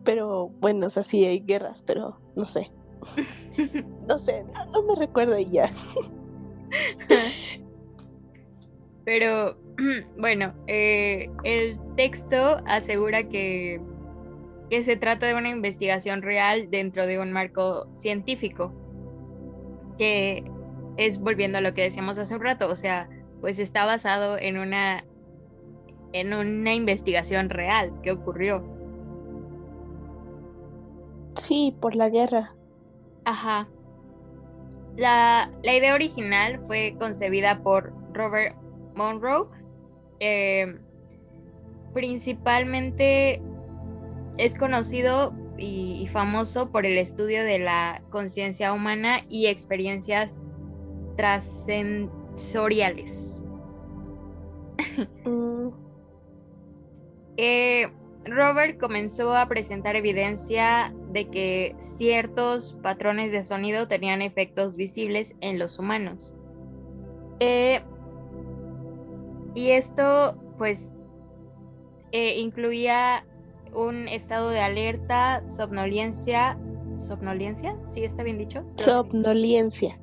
[0.03, 2.71] pero bueno, o sea, sí hay guerras, pero no sé.
[4.07, 5.71] No sé, no, me recuerdo ya.
[9.05, 9.57] Pero
[10.17, 13.81] bueno, eh, el texto asegura que,
[14.69, 18.71] que se trata de una investigación real dentro de un marco científico,
[19.97, 20.43] que
[20.97, 23.09] es volviendo a lo que decíamos hace un rato, o sea,
[23.41, 25.03] pues está basado en una
[26.13, 28.63] en una investigación real que ocurrió.
[31.35, 32.55] Sí, por la guerra.
[33.25, 33.67] Ajá.
[34.95, 38.55] La, idea original fue concebida por Robert
[38.95, 39.47] Monroe.
[40.19, 40.77] Eh,
[41.93, 43.41] principalmente
[44.37, 50.41] es conocido y, famoso por el estudio de la conciencia humana y experiencias
[51.15, 53.39] trascensoriales.
[55.25, 55.69] Mm.
[57.37, 57.89] Eh,
[58.25, 65.59] Robert comenzó a presentar evidencia de que ciertos patrones de sonido tenían efectos visibles en
[65.59, 66.35] los humanos.
[67.39, 67.81] Eh,
[69.53, 70.91] y esto, pues,
[72.11, 73.25] eh, incluía
[73.73, 76.59] un estado de alerta, somnolencia.
[76.95, 77.77] ¿Somnolencia?
[77.85, 78.63] ¿Sí está bien dicho?
[78.77, 79.99] Somnolencia.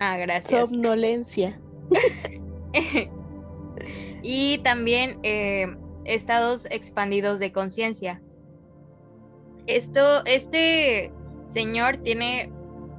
[0.00, 0.68] Ah, gracias.
[0.68, 1.60] Somnolencia.
[4.22, 5.66] y también eh,
[6.04, 8.22] estados expandidos de conciencia.
[9.68, 11.12] Esto, este
[11.46, 12.50] señor tiene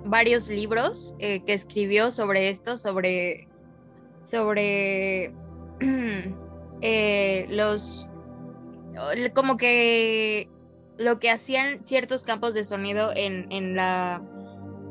[0.05, 3.47] varios libros eh, que escribió sobre esto, sobre,
[4.21, 5.33] sobre
[6.81, 8.07] eh, los,
[9.33, 10.47] como que
[10.97, 14.21] lo que hacían ciertos campos de sonido en, en la,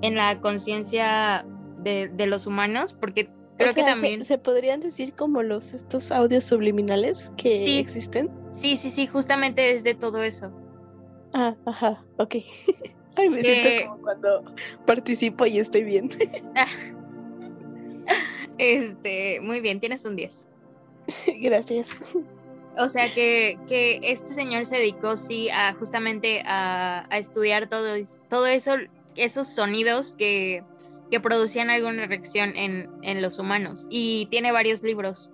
[0.03, 1.47] en la conciencia
[1.79, 4.25] de, de, los humanos, porque Creo que también.
[4.25, 8.31] Se, podrían decir como los estos audios subliminales que existen?
[8.53, 10.53] Sí, sí, sí, justamente es de todo eso.
[11.33, 12.37] Ah, ajá, ok.
[13.17, 14.45] Ay, me siento como cuando
[14.87, 16.09] participo y estoy bien.
[18.59, 20.49] Este, muy bien, tienes un 10.
[21.41, 21.97] Gracias.
[22.77, 27.87] O sea que, que este señor se dedicó sí a justamente a, a estudiar todo,
[28.29, 28.75] todo eso,
[29.17, 30.64] esos sonidos que,
[31.11, 33.87] que producían alguna reacción en, en los humanos.
[33.91, 35.31] Y tiene varios libros.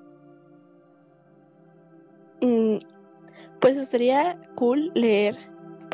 [2.40, 2.76] Mm,
[3.60, 5.36] pues estaría cool leer,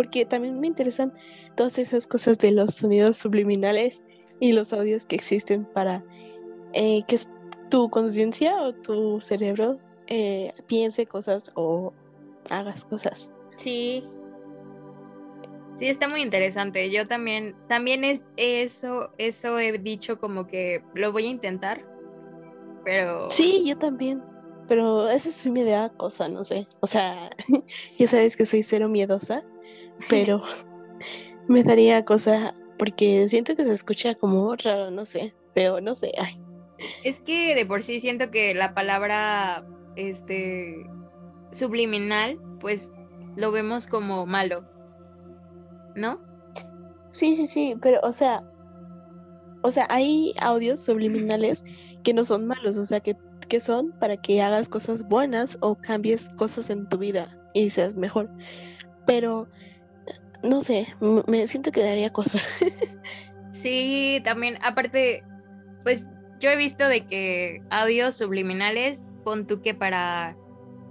[0.01, 1.13] porque también me interesan
[1.57, 4.01] todas esas cosas de los sonidos subliminales
[4.41, 6.03] y los audios que existen para
[6.73, 7.19] eh, que
[7.69, 11.93] tu conciencia o tu cerebro eh, piense cosas o
[12.49, 13.31] hagas cosas.
[13.59, 14.03] Sí.
[15.75, 16.91] Sí, está muy interesante.
[16.91, 21.85] Yo también, también es eso, eso he dicho como que lo voy a intentar.
[22.87, 24.23] Pero Sí, yo también,
[24.67, 26.67] pero eso sí me da cosa, no sé.
[26.81, 27.29] O sea,
[27.99, 29.45] ya sabes que soy cero miedosa,
[30.09, 30.43] pero
[31.49, 36.13] me daría cosa porque siento que se escucha como raro, no sé, feo, no sé.
[36.19, 36.41] Ay.
[37.05, 40.87] Es que de por sí siento que la palabra este
[41.53, 42.91] subliminal, pues
[43.37, 44.65] lo vemos como malo.
[45.95, 46.21] ¿No?
[47.11, 48.43] Sí, sí, sí, pero o sea,
[49.63, 51.65] o sea, hay audios subliminales
[52.03, 53.17] que no son malos, o sea, que,
[53.49, 57.97] que son para que hagas cosas buenas o cambies cosas en tu vida y seas
[57.97, 58.31] mejor.
[59.07, 59.49] Pero,
[60.43, 60.87] no sé,
[61.27, 62.39] me siento que daría cosa.
[63.53, 65.23] Sí, también, aparte,
[65.83, 66.07] pues
[66.39, 70.37] yo he visto de que audios subliminales, pon tú que para,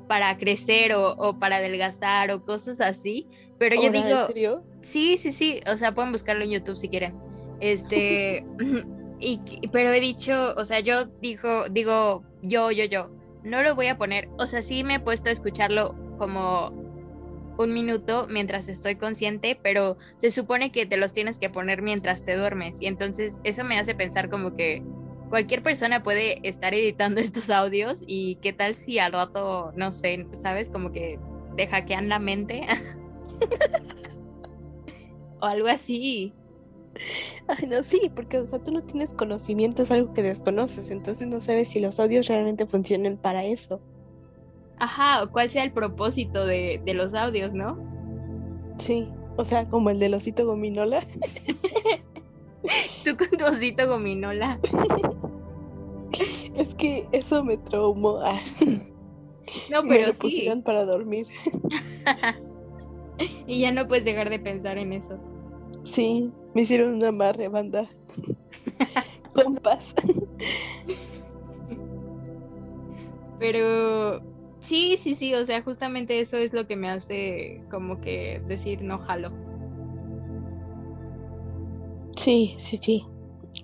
[0.08, 3.28] para crecer o, o para adelgazar o cosas así,
[3.60, 4.64] pero yo digo, ¿En serio?
[4.82, 5.60] Sí, sí, sí.
[5.72, 7.14] O sea, pueden buscarlo en YouTube si quieren.
[7.60, 8.46] Este,
[9.20, 9.40] y,
[9.72, 13.12] pero he dicho, o sea, yo dijo, digo, yo, yo, yo,
[13.44, 14.30] no lo voy a poner.
[14.40, 16.72] O sea, sí me he puesto a escucharlo como
[17.60, 22.24] un minuto mientras estoy consciente, pero se supone que te los tienes que poner mientras
[22.24, 22.82] te duermes.
[22.82, 24.82] Y entonces eso me hace pensar como que
[25.30, 30.26] cualquier persona puede estar editando estos audios y qué tal si al rato, no sé,
[30.34, 30.70] ¿sabes?
[30.70, 31.20] Como que
[31.58, 32.66] te hackean la mente.
[35.42, 36.34] o algo así.
[37.48, 41.28] Ay, no, sí, porque, o sea, tú no tienes conocimiento, es algo que desconoces, entonces
[41.28, 43.82] no sabes si los audios realmente funcionan para eso.
[44.80, 47.78] Ajá, o cuál sea el propósito de, de los audios, ¿no?
[48.78, 51.06] Sí, o sea, como el del osito gominola.
[53.04, 54.60] Tú con tu osito gominola.
[56.56, 58.20] Es que eso me traumó.
[58.22, 58.42] Ah,
[59.70, 60.20] No, me pero lo sí.
[60.20, 61.28] pusieron para dormir.
[63.48, 65.18] y ya no puedes dejar de pensar en eso.
[65.86, 67.86] Sí, me hicieron una amarre, banda.
[69.34, 69.94] Compas.
[73.40, 74.22] Pero
[74.70, 78.84] sí, sí, sí, o sea, justamente eso es lo que me hace como que decir
[78.84, 79.32] no jalo.
[82.16, 83.04] Sí, sí, sí.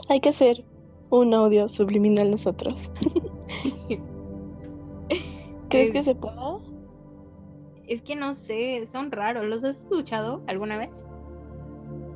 [0.10, 0.66] Hay que hacer
[1.12, 2.90] un audio subliminal nosotros.
[5.70, 6.58] ¿Crees que Es- se pueda?
[7.88, 9.46] Es que no sé, son raros.
[9.46, 11.06] ¿Los has escuchado alguna vez?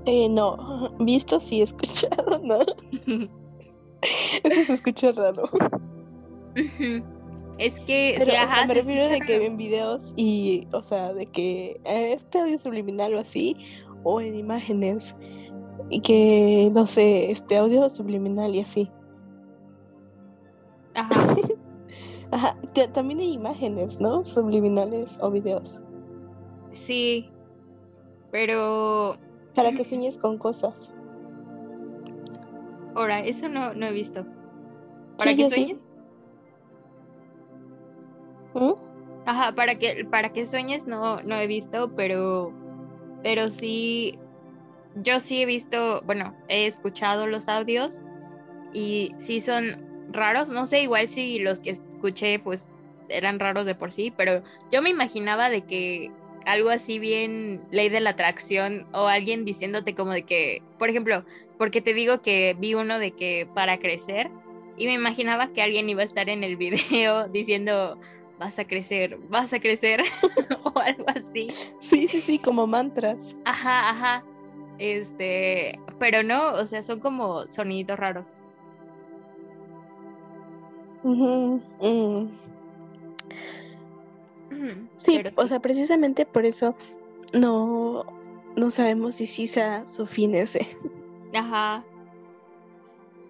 [0.05, 2.57] Eh, no, visto sí, escuchado, ¿no?
[4.43, 5.43] Eso se escucha raro.
[7.59, 11.13] Es que, Pero, sí, o sea, me refiero de que ven videos y, o sea,
[11.13, 13.57] de que eh, este audio subliminal o así,
[14.03, 15.13] o en imágenes,
[15.89, 18.89] y que, no sé, este audio subliminal y así.
[20.93, 21.35] Ajá.
[22.31, 24.23] Ajá, ta- también hay imágenes, ¿no?
[24.23, 25.79] Subliminales o videos,
[26.71, 27.29] Sí,
[28.31, 29.17] pero
[29.55, 30.91] para que sueñes con cosas.
[32.95, 34.25] ahora, eso no, no he visto.
[35.17, 35.75] ¿Para Sí, yo sí.
[38.53, 38.73] ¿Mm?
[39.25, 42.51] Ajá, para que, para que sueñes no, no he visto, pero,
[43.21, 44.17] pero sí,
[44.95, 48.01] yo sí he visto, bueno, he escuchado los audios
[48.73, 52.69] y sí son raros, no sé, igual si los que escuché pues
[53.09, 56.11] eran raros de por sí, pero yo me imaginaba de que
[56.45, 61.25] algo así bien ley de la atracción o alguien diciéndote como de que, por ejemplo,
[61.57, 64.29] porque te digo que vi uno de que para crecer
[64.77, 67.99] y me imaginaba que alguien iba a estar en el video diciendo
[68.39, 70.01] vas a crecer, vas a crecer
[70.63, 71.49] o algo así.
[71.79, 73.35] Sí, sí, sí, como mantras.
[73.45, 74.23] Ajá, ajá.
[74.79, 78.37] Este, pero no, o sea, son como soniditos raros.
[81.03, 81.57] Mm.
[84.95, 86.75] Sí, Pero o sea, precisamente por eso
[87.33, 88.05] no,
[88.55, 90.65] no sabemos si sí sea su fin ese.
[91.33, 91.83] Ajá.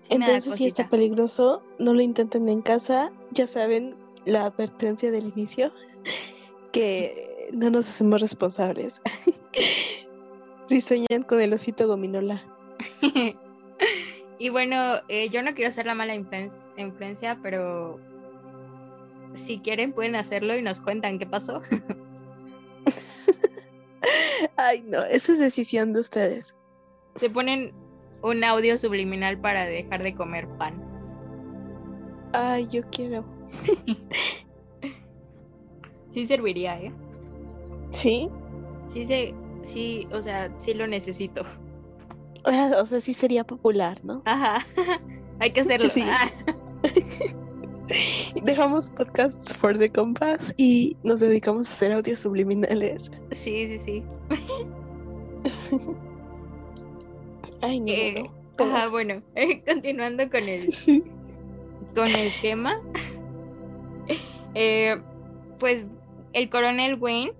[0.02, 3.12] Sí Entonces, si está peligroso, no lo intenten en casa.
[3.32, 3.96] Ya saben
[4.26, 5.72] la advertencia del inicio,
[6.72, 9.02] que no nos hacemos responsables.
[10.68, 12.44] si sueñan con el osito gominola.
[14.40, 14.78] y bueno,
[15.08, 18.00] eh, yo no quiero ser la mala influencia, pero
[19.34, 21.62] si quieren pueden hacerlo y nos cuentan qué pasó.
[24.56, 26.56] Ay, no, eso es decisión de ustedes.
[27.16, 27.74] Se ponen
[28.22, 30.82] un audio subliminal para dejar de comer pan.
[32.34, 33.26] Ay, yo quiero.
[36.14, 36.92] sí serviría, ¿eh?
[37.92, 38.30] ¿Sí?
[38.88, 39.34] Sí, se,
[39.64, 41.44] sí, o sea, sí lo necesito.
[42.46, 44.22] O sea, sí sería popular, ¿no?
[44.26, 44.66] Ajá.
[45.40, 45.90] Hay que hacerlo.
[45.90, 46.04] Sí.
[46.06, 46.32] Ah.
[48.44, 53.12] Dejamos podcasts for the compass y nos dedicamos a hacer audios subliminales.
[53.32, 54.04] Sí, sí, sí.
[57.62, 57.88] Ay, no.
[57.88, 58.24] Eh,
[58.58, 59.22] ajá, bueno,
[59.66, 60.70] continuando con el,
[61.94, 62.82] con el tema.
[64.56, 65.02] Eh,
[65.60, 65.88] pues
[66.34, 67.34] el coronel Wayne,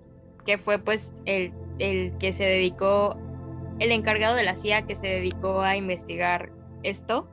[0.44, 3.16] que fue pues el, el que se dedicó,
[3.78, 7.28] el encargado de la CIA que se dedicó a investigar esto,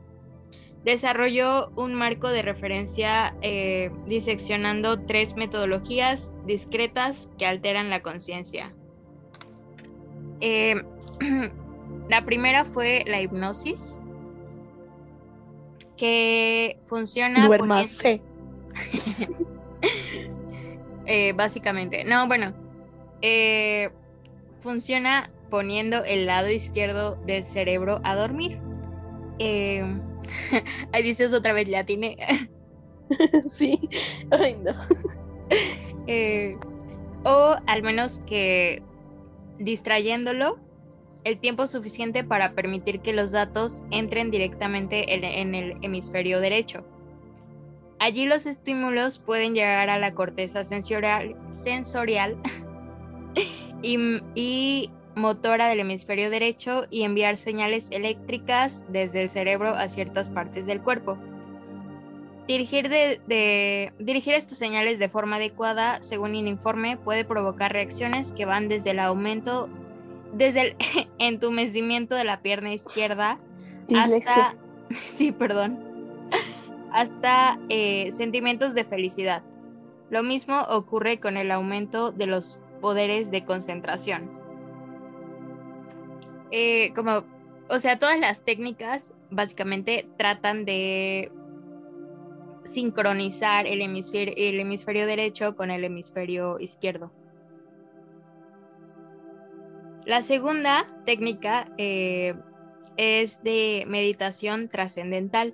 [0.83, 8.73] desarrolló un marco de referencia eh, diseccionando tres metodologías discretas que alteran la conciencia.
[10.39, 10.75] Eh,
[12.09, 14.05] la primera fue la hipnosis,
[15.97, 17.45] que funciona...
[17.45, 18.21] Duérmase.
[21.05, 22.03] eh, básicamente.
[22.03, 22.53] No, bueno.
[24.59, 28.59] funciona poniendo el lado izquierdo del cerebro a dormir.
[29.39, 29.83] Eh,
[30.91, 32.17] Ahí dices otra vez, ya tiene.
[33.47, 33.79] sí,
[34.31, 34.73] ay no.
[36.07, 36.57] Eh,
[37.23, 38.81] o al menos que
[39.57, 40.59] distrayéndolo
[41.23, 46.85] el tiempo suficiente para permitir que los datos entren directamente en, el hemisferio derecho.
[47.99, 52.37] Allí los estímulos pueden llegar a la corteza sensorial, sensorial
[53.81, 60.29] y, y motora del hemisferio derecho y enviar señales eléctricas desde el cerebro a ciertas
[60.29, 61.17] partes del cuerpo.
[62.47, 68.45] Dirigir, de, dirigir estas señales de forma adecuada, según el informe, puede provocar reacciones que
[68.45, 69.67] van desde el aumento,
[70.33, 70.75] desde el
[71.19, 73.37] entumecimiento de la pierna izquierda
[73.93, 74.55] hasta,
[74.91, 75.86] sí, perdón,
[76.91, 79.43] hasta eh, sentimientos de felicidad.
[80.09, 84.31] Lo mismo ocurre con el aumento de los poderes de concentración.
[86.51, 87.23] Eh, como,
[87.69, 91.31] o sea, todas las técnicas básicamente tratan de
[92.63, 97.11] sincronizar el hemisferio, derecho con el hemisferio izquierdo.
[100.05, 102.35] La segunda técnica eh,
[102.95, 105.53] es de meditación trascendental.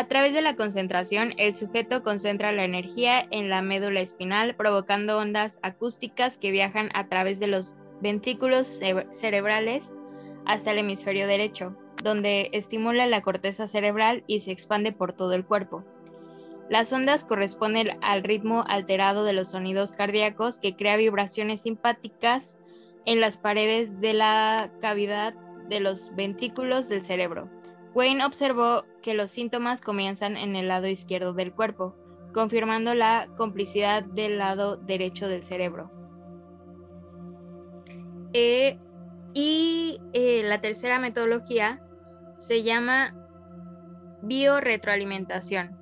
[0.00, 5.18] A través de la concentración, el sujeto concentra la energía en la médula espinal, provocando
[5.18, 9.92] ondas acústicas que viajan a través de los ventrículos cerebrales
[10.46, 15.44] hasta el hemisferio derecho, donde estimula la corteza cerebral y se expande por todo el
[15.44, 15.84] cuerpo.
[16.70, 22.56] Las ondas corresponden al ritmo alterado de los sonidos cardíacos que crea vibraciones simpáticas
[23.04, 25.34] en las paredes de la cavidad
[25.68, 27.59] de los ventrículos del cerebro.
[27.94, 31.96] Wayne observó que los síntomas comienzan en el lado izquierdo del cuerpo,
[32.32, 35.90] confirmando la complicidad del lado derecho del cerebro.
[38.32, 38.78] Eh,
[39.34, 41.82] y eh, la tercera metodología
[42.38, 43.14] se llama
[44.22, 45.76] biorretroalimentación.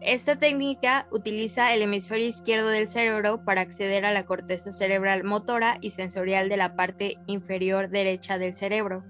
[0.00, 5.78] Esta técnica utiliza el hemisferio izquierdo del cerebro para acceder a la corteza cerebral motora
[5.80, 9.04] y sensorial de la parte inferior derecha del cerebro,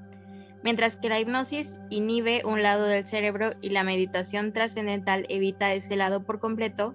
[0.62, 5.96] mientras que la hipnosis inhibe un lado del cerebro y la meditación trascendental evita ese
[5.96, 6.94] lado por completo,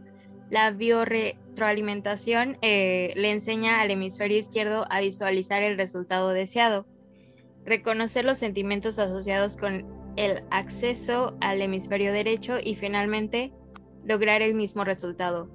[0.50, 6.86] la biorretroalimentación eh, le enseña al hemisferio izquierdo a visualizar el resultado deseado,
[7.64, 9.86] reconocer los sentimientos asociados con
[10.18, 13.54] el acceso al hemisferio derecho y finalmente
[14.04, 15.50] lograr el mismo resultado.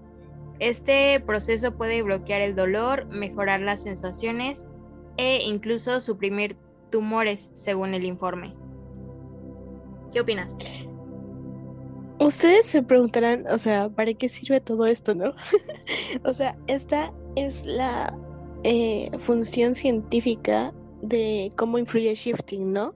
[0.59, 4.70] Este proceso puede bloquear el dolor, mejorar las sensaciones
[5.18, 6.57] e incluso suprimir
[6.91, 8.55] tumores, según el informe.
[10.12, 10.55] ¿Qué opinas?
[12.18, 15.34] Ustedes se preguntarán, o sea, ¿para qué sirve todo esto, no?
[16.24, 18.16] o sea, esta es la
[18.64, 20.72] eh, función científica
[21.03, 22.95] de cómo influye shifting, ¿no?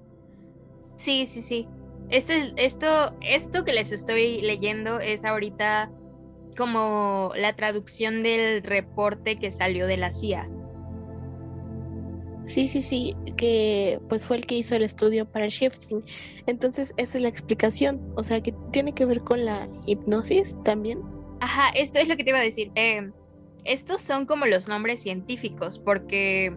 [0.97, 1.69] Sí, sí, sí.
[2.09, 2.87] Este, esto,
[3.21, 5.93] esto que les estoy leyendo es ahorita
[6.57, 10.51] como la traducción del reporte que salió de la CIA.
[12.51, 16.03] Sí, sí, sí, que pues fue el que hizo el estudio para el shifting.
[16.47, 18.13] Entonces, esa es la explicación.
[18.17, 21.01] O sea, que tiene que ver con la hipnosis también.
[21.39, 22.73] Ajá, esto es lo que te iba a decir.
[22.75, 23.09] Eh,
[23.65, 26.53] estos son como los nombres científicos, porque,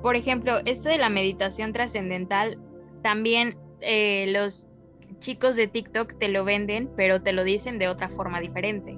[0.00, 2.58] por ejemplo, esto de la meditación trascendental,
[3.02, 4.68] también eh, los
[5.18, 8.96] chicos de TikTok te lo venden, pero te lo dicen de otra forma diferente.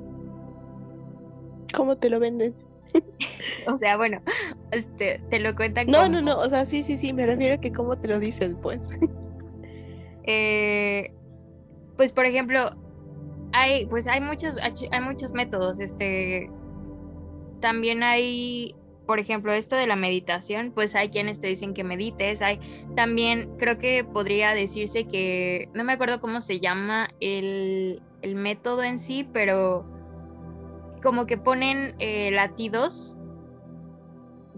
[1.75, 2.55] ¿Cómo te lo venden?
[3.67, 4.23] o sea, bueno,
[4.71, 5.87] este, te lo cuentan.
[5.87, 8.19] No, no, no, o sea, sí, sí, sí, me refiero a que cómo te lo
[8.19, 8.81] dicen, pues.
[10.25, 11.13] eh,
[11.97, 12.77] pues, por ejemplo,
[13.53, 16.51] hay, pues hay muchos, hay muchos métodos, este,
[17.61, 18.75] también hay,
[19.07, 22.59] por ejemplo, esto de la meditación, pues hay quienes te dicen que medites, hay
[22.97, 28.83] también, creo que podría decirse que, no me acuerdo cómo se llama el, el método
[28.83, 29.92] en sí, pero
[31.03, 33.19] como que ponen eh, latidos,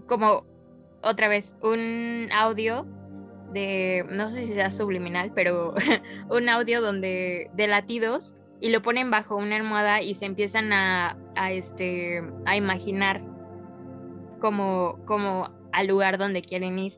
[0.07, 0.45] como
[1.01, 2.85] otra vez, un audio
[3.51, 5.73] de, no sé si sea subliminal, pero
[6.29, 11.17] un audio donde de latidos y lo ponen bajo una almohada y se empiezan a,
[11.35, 13.21] a este, a imaginar
[14.39, 16.97] como, como al lugar donde quieren ir.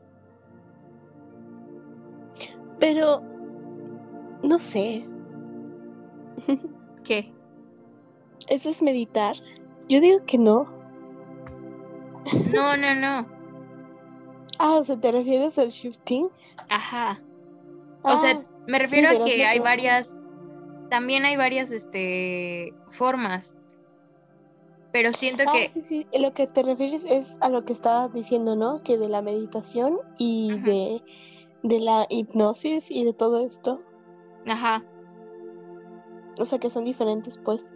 [2.78, 3.22] Pero,
[4.42, 5.04] no sé.
[7.04, 7.32] ¿Qué?
[8.48, 9.36] ¿Eso es meditar?
[9.88, 10.66] Yo digo que no.
[12.52, 13.26] No, no, no.
[14.58, 16.28] ah, o sea, ¿te refieres al shifting?
[16.68, 17.22] Ajá.
[18.02, 20.24] O sea, ah, me refiero a que hay varias,
[20.90, 23.60] también hay varias este, formas.
[24.92, 25.70] Pero siento ah, que...
[25.70, 28.82] Sí, sí, lo que te refieres es a lo que estabas diciendo, ¿no?
[28.82, 31.02] Que de la meditación y de,
[31.62, 33.82] de la hipnosis y de todo esto.
[34.46, 34.84] Ajá.
[36.38, 37.72] O sea, que son diferentes, pues.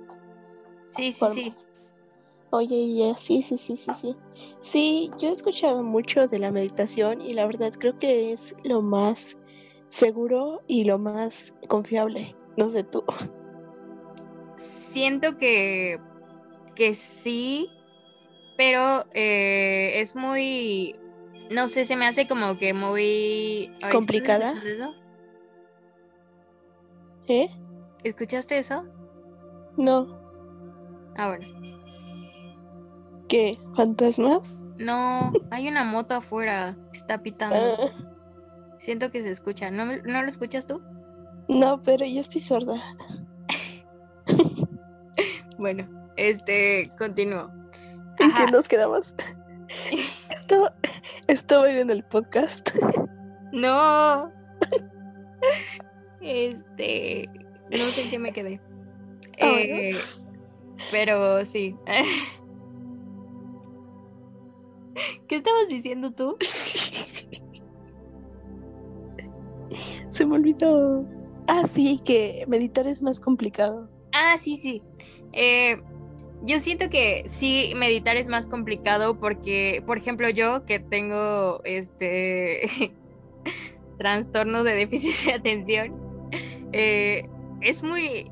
[0.94, 1.52] Sí, sí, sí.
[2.50, 4.14] Oye, ya, sí, sí, sí, sí, sí.
[4.60, 8.82] Sí, yo he escuchado mucho de la meditación y la verdad creo que es lo
[8.82, 9.38] más
[9.88, 12.36] seguro y lo más confiable.
[12.58, 13.02] No sé tú.
[14.56, 15.98] Siento que,
[16.74, 17.70] que sí,
[18.58, 20.94] pero eh, es muy,
[21.50, 23.74] no sé, se me hace como que muy...
[23.90, 24.52] ¿Complicada?
[27.28, 27.48] ¿Eh?
[28.04, 28.84] ¿Escuchaste eso?
[29.78, 30.21] No.
[31.16, 31.46] Ah, bueno.
[33.28, 33.58] ¿Qué?
[33.74, 34.62] ¿Fantasmas?
[34.78, 37.56] No, hay una moto afuera que está pitando.
[37.56, 38.76] Ah.
[38.78, 39.70] Siento que se escucha.
[39.70, 40.82] ¿No, ¿No lo escuchas tú?
[41.48, 42.82] No, pero yo estoy sorda.
[45.58, 47.50] bueno, este, continúo.
[48.18, 49.14] ¿En qué nos quedamos?
[50.30, 50.74] Estaba,
[51.28, 52.70] estaba en el podcast.
[53.52, 54.30] no.
[56.20, 57.28] Este,
[57.70, 58.60] no sé en qué me quedé.
[59.40, 59.96] Ah, eh,
[60.90, 61.76] pero sí.
[65.28, 66.36] ¿Qué estabas diciendo tú?
[70.10, 71.06] Se me olvidó.
[71.48, 73.88] Ah, sí, que meditar es más complicado.
[74.12, 74.82] Ah, sí, sí.
[75.32, 75.80] Eh,
[76.44, 82.92] yo siento que sí, meditar es más complicado porque, por ejemplo, yo que tengo este
[83.98, 85.94] trastorno de déficit de atención,
[86.72, 87.28] eh,
[87.60, 88.30] es muy,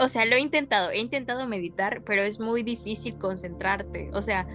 [0.00, 4.10] o sea, lo he intentado, he intentado meditar, pero es muy difícil concentrarte.
[4.14, 4.46] O sea,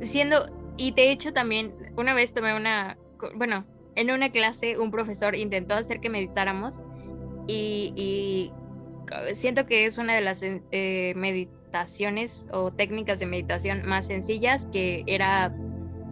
[0.00, 2.98] siendo, y de hecho también, una vez tomé una,
[3.36, 6.80] bueno, en una clase un profesor intentó hacer que meditáramos
[7.46, 8.52] y,
[9.32, 15.04] siento que es una de las eh, meditaciones o técnicas de meditación más sencillas que
[15.06, 15.54] era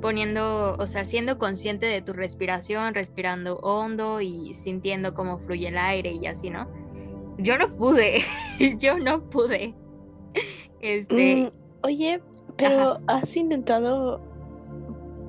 [0.01, 5.79] poniendo, o sea, siendo consciente de tu respiración, respirando hondo y sintiendo cómo fluye el
[5.79, 6.69] aire y así, ¿no?
[7.39, 8.21] Yo no pude,
[8.79, 9.75] yo no pude.
[10.81, 11.37] Este.
[11.37, 11.49] Mm,
[11.83, 12.21] oye,
[12.57, 14.21] pero ¿has intentado,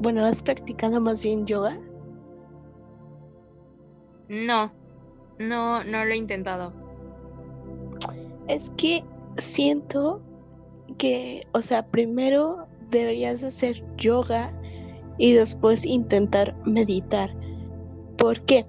[0.02, 1.80] bueno, has practicado más bien yoga?
[4.28, 4.72] No,
[5.38, 6.74] no, no lo he intentado.
[8.48, 9.04] Es que
[9.38, 10.22] siento
[10.98, 14.52] que, o sea, primero deberías hacer yoga
[15.20, 17.36] y después intentar meditar.
[18.18, 18.66] ¿Por qué?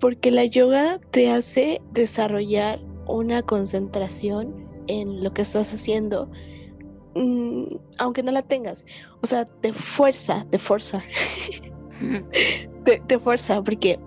[0.00, 6.30] Porque la yoga te hace desarrollar una concentración en lo que estás haciendo,
[7.14, 7.64] mm,
[7.98, 8.84] aunque no la tengas.
[9.22, 11.02] O sea, te fuerza, te fuerza.
[12.84, 13.98] te, fuerza, porque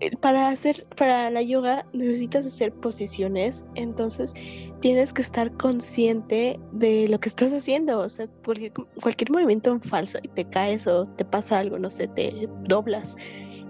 [0.00, 4.34] eh, para hacer para la yoga necesitas hacer posiciones, entonces
[4.80, 9.80] tienes que estar consciente de lo que estás haciendo, o sea, cualquier, cualquier movimiento en
[9.80, 13.16] falso y te caes o te pasa algo, no sé, te doblas.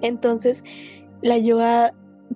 [0.03, 0.65] Entonces,
[1.23, 1.93] la yoga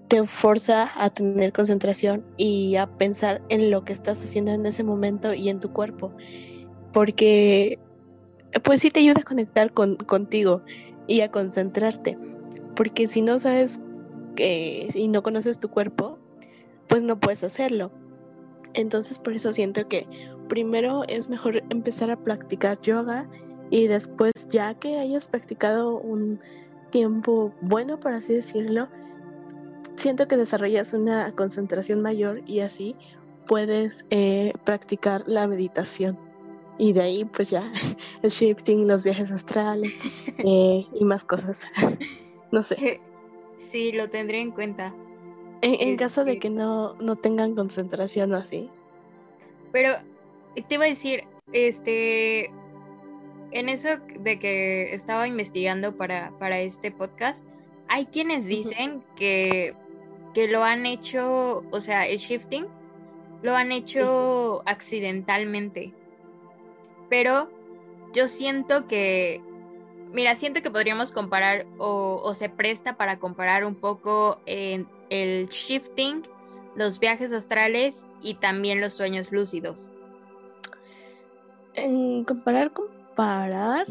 [0.08, 4.84] te forza a tener concentración y a pensar en lo que estás haciendo en ese
[4.84, 6.12] momento y en tu cuerpo,
[6.92, 7.78] porque
[8.62, 10.62] pues sí te ayuda a conectar con, contigo
[11.06, 12.16] y a concentrarte
[12.80, 13.78] porque si no sabes
[14.36, 16.18] que y no conoces tu cuerpo,
[16.88, 17.90] pues no puedes hacerlo.
[18.72, 20.06] Entonces por eso siento que
[20.48, 23.28] primero es mejor empezar a practicar yoga
[23.68, 26.40] y después ya que hayas practicado un
[26.90, 28.88] tiempo bueno, por así decirlo,
[29.96, 32.96] siento que desarrollas una concentración mayor y así
[33.46, 36.18] puedes eh, practicar la meditación.
[36.78, 37.70] Y de ahí pues ya
[38.22, 39.92] el shifting, los viajes astrales
[40.38, 41.66] eh, y más cosas.
[42.52, 43.00] no sé.
[43.58, 44.94] Sí, lo tendré en cuenta.
[45.62, 48.70] En, caso de que no, no tengan concentración o así.
[49.72, 49.90] Pero
[50.54, 52.50] te iba a decir, este,
[53.52, 53.88] en eso
[54.18, 57.44] de que estaba investigando para, para este podcast,
[57.88, 59.74] hay quienes dicen que,
[60.34, 62.66] que, lo han hecho, o sea, el shifting,
[63.42, 65.92] lo han hecho accidentalmente.
[67.08, 67.50] Pero
[68.12, 69.40] yo siento que,
[70.12, 75.48] mira, siento que podríamos comparar o, o se presta para comparar un poco en el
[75.48, 76.22] shifting,
[76.76, 79.90] los viajes astrales y también los sueños lúcidos.
[81.74, 82.72] En comparar,
[83.10, 83.86] comparar.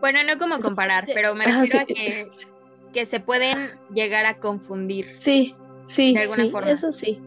[0.00, 2.28] Bueno, no como comparar, pero me refiero a que,
[2.92, 5.16] que, se pueden llegar a confundir.
[5.18, 5.54] Sí,
[5.86, 6.70] sí, de alguna forma.
[6.70, 7.20] eso sí.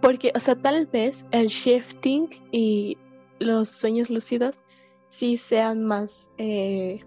[0.00, 2.96] Porque, o sea, tal vez el shifting y
[3.38, 4.64] los sueños lúcidos
[5.10, 7.00] sí sean más eh,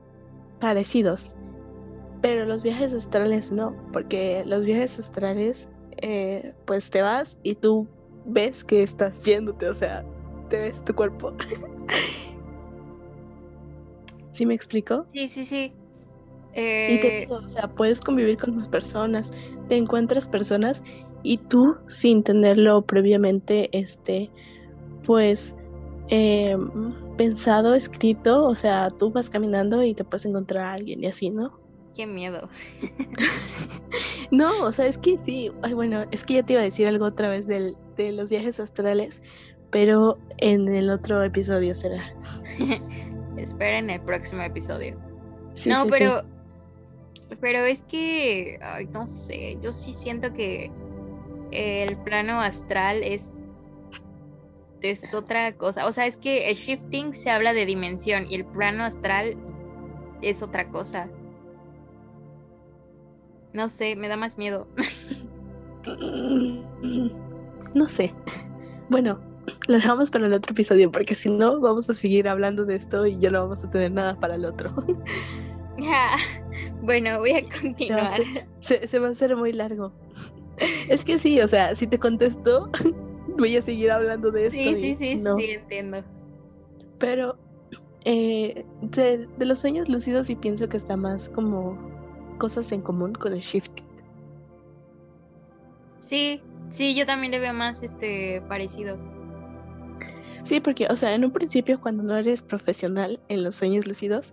[0.60, 1.36] parecidos.
[2.22, 5.68] Pero los viajes astrales no, porque los viajes astrales,
[5.98, 7.88] eh, pues te vas y tú
[8.26, 10.06] ves que estás yéndote, o sea,
[10.50, 11.34] te ves tu cuerpo.
[14.32, 15.06] ¿Sí me explico?
[15.14, 15.74] Sí, sí, sí.
[16.52, 19.32] Y te eh, digo, o sea, puedes convivir con más personas,
[19.68, 20.82] te encuentras personas
[21.24, 24.32] y tú sin tenerlo previamente, este,
[25.06, 25.56] pues,
[26.10, 31.08] em, pensado, escrito, o sea, tú vas caminando y te puedes encontrar a alguien y
[31.08, 31.60] así, ¿no?
[31.96, 32.50] Qué miedo.
[34.32, 36.88] no, o sea, es que sí, ay, bueno, es que ya te iba a decir
[36.88, 39.22] algo otra vez del, de los viajes astrales,
[39.72, 42.02] pero en el otro episodio será.
[43.38, 44.98] Esperen el próximo episodio.
[45.66, 46.24] no, pero
[47.42, 50.72] pero es que ay, no sé, yo sí siento que
[51.52, 53.42] el plano astral es
[54.82, 58.46] es otra cosa, o sea, es que el shifting se habla de dimensión y el
[58.46, 59.36] plano astral
[60.22, 61.10] es otra cosa.
[63.54, 64.68] No sé, me da más miedo.
[67.76, 68.14] no sé.
[68.90, 69.20] Bueno,
[69.68, 73.06] lo dejamos para el otro episodio porque si no vamos a seguir hablando de esto
[73.06, 74.74] y ya no vamos a tener nada para el otro.
[76.82, 78.22] bueno, voy a continuar.
[78.60, 79.92] Se va, a hacer muy largo.
[80.90, 82.70] Es que sí, o sea, si te contesto,
[83.38, 84.58] voy a seguir hablando de esto.
[84.58, 86.04] Sí, sí, sí, sí, entiendo.
[86.98, 87.38] Pero
[88.06, 91.78] eh, de, de, los sueños lúcidos sí pienso que está más como
[92.38, 93.86] cosas en común con el shifting.
[96.00, 98.98] Sí, sí, yo también le veo más este parecido.
[100.46, 104.32] Sí, porque, o sea, en un principio cuando no eres profesional en los sueños lúcidos,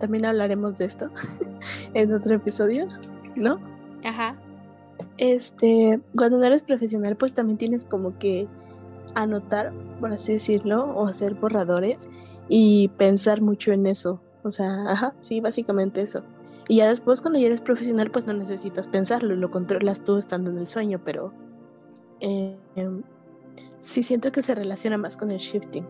[0.00, 1.06] también hablaremos de esto
[1.94, 2.88] en otro episodio,
[3.36, 3.60] ¿no?
[4.02, 4.36] Ajá.
[5.16, 8.48] Este, cuando no eres profesional, pues también tienes como que
[9.14, 12.08] anotar, por así decirlo, o hacer borradores
[12.48, 14.20] y pensar mucho en eso.
[14.42, 16.24] O sea, ajá, sí, básicamente eso.
[16.66, 20.50] Y ya después cuando ya eres profesional, pues no necesitas pensarlo, lo controlas tú estando
[20.50, 21.32] en el sueño, pero
[22.18, 22.58] eh,
[23.84, 25.86] sí siento que se relaciona más con el shifting.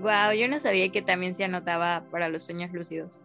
[0.00, 3.20] Wow, yo no sabía que también se anotaba para los sueños lúcidos.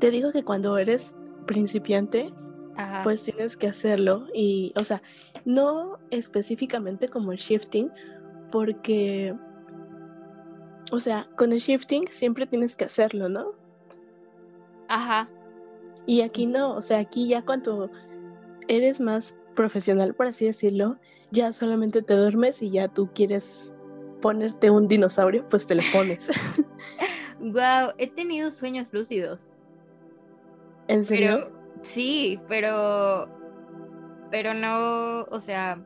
[0.00, 1.14] Te digo que cuando eres
[1.46, 2.32] principiante,
[3.02, 5.02] pues tienes que hacerlo y, o sea,
[5.44, 7.90] no específicamente como el shifting,
[8.50, 9.34] porque
[10.90, 13.52] o sea, con el shifting siempre tienes que hacerlo, ¿no?
[14.88, 15.28] Ajá.
[16.06, 17.90] Y aquí no, o sea, aquí ya cuando
[18.68, 21.00] eres más profesional, por así decirlo,
[21.32, 23.74] ya solamente te duermes y ya tú quieres
[24.22, 26.30] ponerte un dinosaurio, pues te lo pones.
[27.40, 29.50] wow, he tenido sueños lúcidos.
[30.86, 31.50] ¿En serio?
[31.82, 33.28] sí, pero
[34.30, 35.84] pero no, o sea,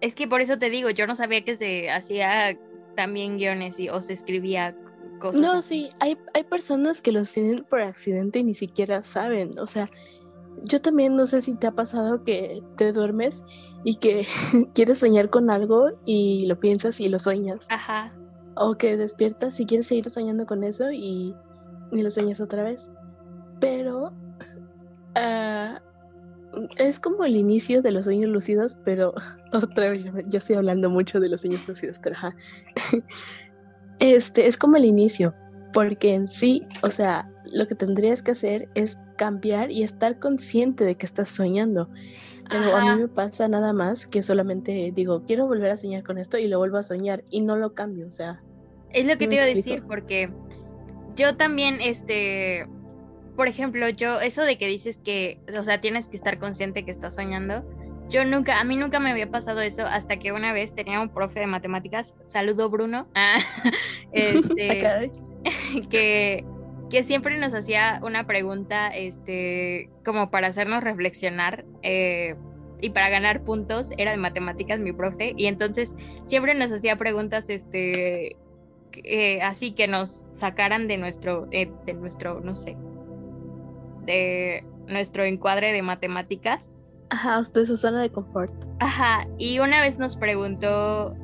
[0.00, 2.56] es que por eso te digo, yo no sabía que se hacía
[2.94, 4.76] también guiones y, o se escribía
[5.18, 5.40] cosas.
[5.40, 9.58] No, sí, hay, hay personas que los tienen por accidente y ni siquiera saben.
[9.58, 9.90] O sea,
[10.66, 13.44] yo también no sé si te ha pasado que te duermes
[13.84, 14.26] y que
[14.74, 17.66] quieres soñar con algo y lo piensas y lo sueñas.
[17.68, 18.12] Ajá.
[18.56, 21.34] O que despiertas y quieres seguir soñando con eso y,
[21.92, 22.88] y lo sueñas otra vez.
[23.60, 24.12] Pero
[25.14, 25.78] uh,
[26.78, 29.14] es como el inicio de los sueños lucidos, pero
[29.52, 32.36] otra vez ya, estoy hablando mucho de los sueños lucidos, pero ajá.
[33.98, 35.34] Este es como el inicio,
[35.72, 40.84] Porque en sí, o sea, lo que tendrías que hacer es cambiar y estar consciente
[40.84, 41.88] de que estás soñando.
[42.48, 46.16] Pero a mí me pasa nada más que solamente digo, quiero volver a soñar con
[46.18, 48.40] esto y lo vuelvo a soñar y no lo cambio, o sea.
[48.90, 50.30] Es lo que te iba a decir, porque
[51.16, 52.68] yo también, este,
[53.34, 56.92] por ejemplo, yo, eso de que dices que, o sea, tienes que estar consciente que
[56.92, 57.64] estás soñando,
[58.08, 61.08] yo nunca, a mí nunca me había pasado eso hasta que una vez tenía un
[61.08, 63.38] profe de matemáticas, saludo Bruno, ah,
[64.12, 65.10] este,
[65.90, 66.44] que,
[66.90, 72.36] que siempre nos hacía una pregunta, este, como para hacernos reflexionar eh,
[72.80, 77.48] y para ganar puntos, era de matemáticas mi profe, y entonces siempre nos hacía preguntas,
[77.48, 78.36] este,
[78.92, 82.76] eh, así que nos sacaran de nuestro, eh, de nuestro, no sé,
[84.04, 86.72] de nuestro encuadre de matemáticas
[87.08, 88.52] Ajá, usted su zona de confort.
[88.80, 91.14] Ajá, y una vez nos preguntó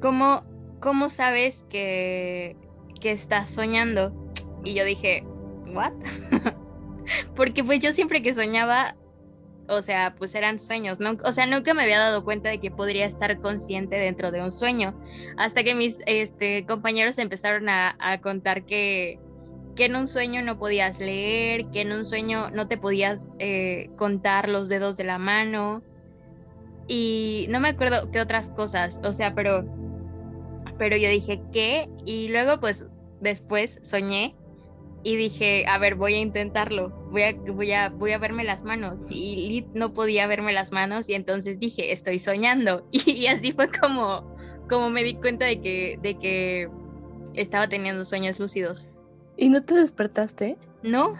[0.00, 0.44] ¿cómo,
[0.80, 2.56] ¿cómo sabes que,
[2.98, 4.12] que estás soñando?
[4.64, 5.24] Y yo dije,
[5.72, 5.92] ¿what?
[7.36, 8.96] Porque pues yo siempre que soñaba,
[9.68, 11.16] o sea, pues eran sueños, ¿no?
[11.24, 14.50] O sea, nunca me había dado cuenta de que podría estar consciente dentro de un
[14.50, 14.98] sueño,
[15.36, 19.18] hasta que mis este, compañeros empezaron a, a contar que,
[19.78, 23.90] que en un sueño no podías leer, que en un sueño no te podías eh,
[23.96, 25.82] contar los dedos de la mano
[26.88, 29.64] y no me acuerdo qué otras cosas, o sea, pero,
[30.78, 31.88] pero yo dije, ¿qué?
[32.04, 32.86] Y luego pues
[33.20, 34.34] después soñé
[35.02, 38.64] y dije, a ver, voy a intentarlo, voy a, voy a, voy a verme las
[38.64, 39.02] manos.
[39.08, 42.86] Y no podía verme las manos y entonces dije, estoy soñando.
[42.92, 44.36] Y, así fue como,
[44.68, 46.68] como me di cuenta de que, de que
[47.34, 48.90] estaba teniendo sueños lúcidos.
[49.36, 50.56] ¿Y no te despertaste?
[50.82, 51.14] No.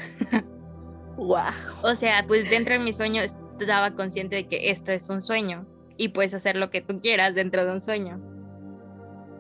[1.17, 1.53] wow.
[1.83, 5.67] O sea, pues dentro de mi sueño estaba consciente de que esto es un sueño
[5.97, 8.21] y puedes hacer lo que tú quieras dentro de un sueño.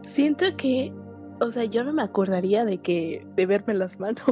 [0.08, 0.90] Siento que,
[1.38, 4.24] o sea, yo no me acordaría de que de verme las manos.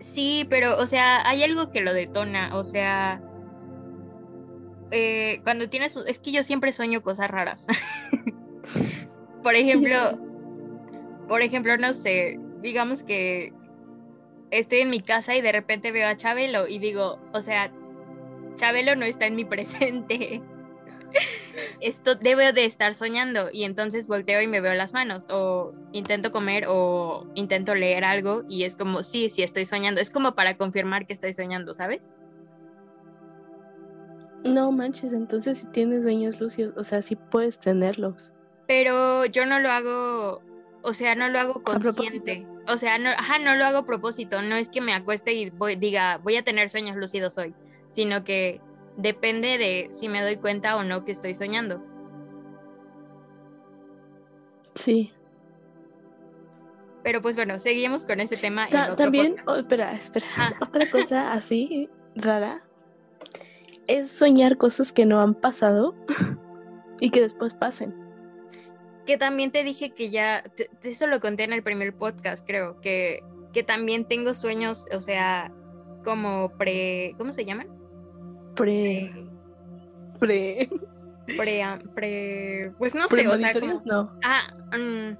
[0.00, 3.22] Sí, pero, o sea, hay algo que lo detona, o sea,
[4.90, 7.66] eh, cuando tienes, es que yo siempre sueño cosas raras.
[9.42, 10.18] Por ejemplo,
[11.28, 13.54] por ejemplo, no sé, digamos que
[14.50, 17.72] estoy en mi casa y de repente veo a Chabelo y digo, o sea,
[18.56, 20.42] Chabelo no está en mi presente.
[21.80, 26.30] Esto debo de estar soñando y entonces volteo y me veo las manos o intento
[26.30, 30.00] comer o intento leer algo y es como, sí, sí estoy soñando.
[30.00, 32.10] Es como para confirmar que estoy soñando, ¿sabes?
[34.44, 38.32] No manches, entonces si tienes sueños lúcidos, o sea, sí puedes tenerlos.
[38.66, 40.42] Pero yo no lo hago
[40.82, 42.46] o sea, no lo hago consciente.
[42.66, 44.42] O sea, no, ajá, no lo hago a propósito.
[44.42, 47.54] No es que me acueste y diga, voy a tener sueños lúcidos hoy,
[47.88, 48.60] sino que
[49.00, 51.82] depende de si me doy cuenta o no que estoy soñando.
[54.74, 55.12] Sí.
[57.02, 58.68] Pero pues bueno, seguimos con ese tema.
[58.96, 60.26] también, oh, espera, espera.
[60.60, 62.62] Otra cosa así rara
[63.86, 65.94] es soñar cosas que no han pasado
[67.00, 67.94] y que después pasen
[69.10, 70.44] que también te dije que ya,
[70.84, 75.52] eso lo conté en el primer podcast, creo, que, que también tengo sueños, o sea,
[76.04, 77.79] como pre, ¿cómo se llaman?
[78.54, 79.12] Pre.
[80.18, 80.68] Pre.
[81.36, 83.52] Pre, pre, pues no sé, o sea,
[83.84, 84.12] no.
[84.24, 85.16] Ah, mm,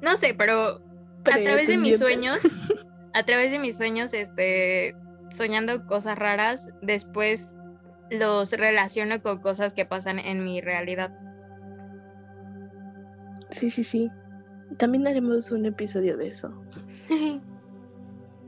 [0.00, 0.80] no sé, pero
[1.24, 2.38] a través de mis sueños,
[3.14, 4.94] a través de mis sueños, este,
[5.30, 7.56] soñando cosas raras, después
[8.10, 11.12] los relaciono con cosas que pasan en mi realidad.
[13.50, 14.10] Sí, sí, sí.
[14.78, 16.52] También haremos un episodio de eso.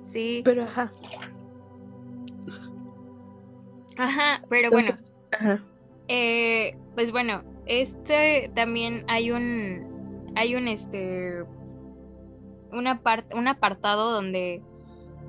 [0.05, 0.43] sí.
[0.45, 0.93] Pero ajá.
[3.97, 4.95] Aja, pero bueno.
[5.33, 5.63] Ajá.
[6.09, 11.43] Eh, pues bueno, este también hay un hay un este
[12.73, 14.63] una parte un apartado donde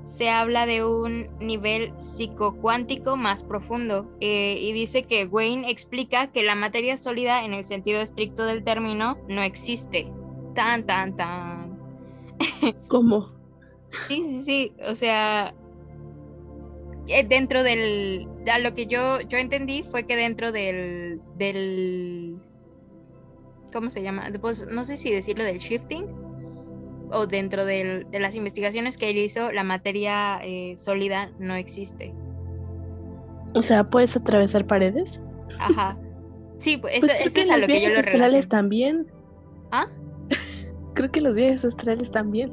[0.04, 6.42] se habla de un nivel psicocuántico más profundo eh, y dice que Wayne explica que
[6.42, 10.10] la materia sólida en el sentido estricto del término no existe.
[10.54, 11.78] Tan, tan, tan.
[12.88, 13.28] ¿Cómo?
[14.06, 14.72] Sí, sí, sí.
[14.86, 15.54] O sea,
[17.28, 18.28] dentro del...
[18.52, 21.20] A lo que yo, yo entendí fue que dentro del...
[21.36, 22.36] del
[23.72, 24.30] ¿Cómo se llama?
[24.40, 26.06] Pues, no sé si decirlo del shifting
[27.10, 32.14] o dentro de las investigaciones que él hizo, la materia eh, sólida no existe.
[33.54, 35.20] O sea, ¿puedes atravesar paredes?
[35.58, 35.98] Ajá.
[36.58, 39.06] Sí, pues, pues creo que los viajes astrales también.
[39.70, 39.86] ¿Ah?
[40.94, 42.52] creo que los viajes astrales también.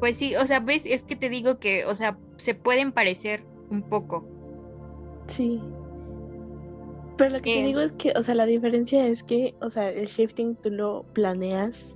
[0.00, 3.44] Pues sí, o sea, ves, es que te digo que, o sea, se pueden parecer
[3.70, 4.26] un poco.
[5.26, 5.60] Sí.
[7.16, 7.66] Pero lo que te Eh.
[7.66, 11.04] digo es que, o sea, la diferencia es que, o sea, el shifting tú lo
[11.12, 11.94] planeas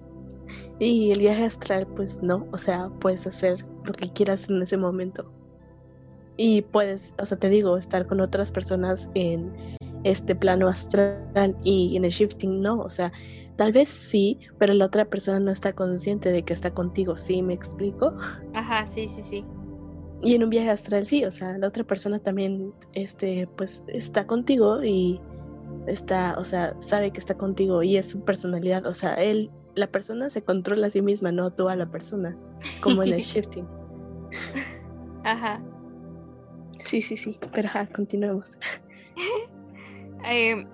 [0.79, 2.47] y el viaje astral, pues no.
[2.53, 5.31] O sea, puedes hacer lo que quieras en ese momento.
[6.37, 9.53] Y puedes, o sea, te digo, estar con otras personas en
[10.05, 12.81] este plano astral y en el shifting no.
[12.81, 13.11] O sea,
[13.57, 17.17] tal vez sí, pero la otra persona no está consciente de que está contigo.
[17.17, 18.15] ¿Sí me explico?
[18.53, 19.45] Ajá, sí, sí, sí.
[20.25, 24.27] Y en un viaje astral sí, o sea, la otra persona también, este, pues está
[24.27, 25.21] contigo y
[25.87, 29.87] está, o sea, sabe que está contigo y es su personalidad, o sea, él, la
[29.87, 32.37] persona se controla a sí misma, no tú a la persona,
[32.81, 33.69] como en el shifting.
[35.25, 35.63] Ajá.
[36.85, 38.57] Sí, sí, sí, pero ajá, continuemos.
[40.27, 40.67] Eh,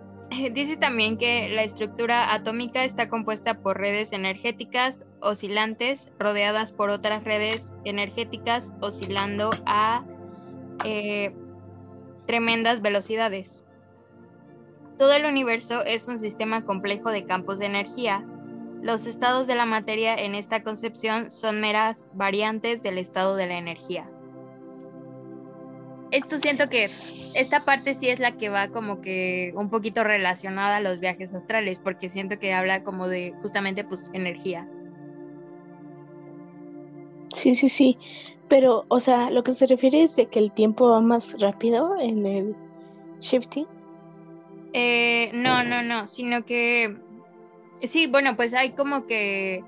[0.52, 7.24] dice también que la estructura atómica está compuesta por redes energéticas oscilantes rodeadas por otras
[7.24, 10.04] redes energéticas oscilando a
[10.84, 11.34] eh,
[12.26, 13.64] tremendas velocidades.
[14.98, 18.24] Todo el universo es un sistema complejo de campos de energía.
[18.82, 23.56] Los estados de la materia en esta concepción son meras variantes del estado de la
[23.56, 24.10] energía.
[26.10, 30.78] Esto siento que esta parte sí es la que va como que un poquito relacionada
[30.78, 34.68] a los viajes astrales, porque siento que habla como de justamente pues energía.
[37.32, 37.96] Sí, sí, sí,
[38.48, 41.94] pero, o sea, lo que se refiere es de que el tiempo va más rápido
[42.00, 42.56] en el
[43.20, 43.66] shifting.
[44.72, 46.96] Eh, no, no, no, sino que
[47.82, 49.62] sí, bueno, pues hay como que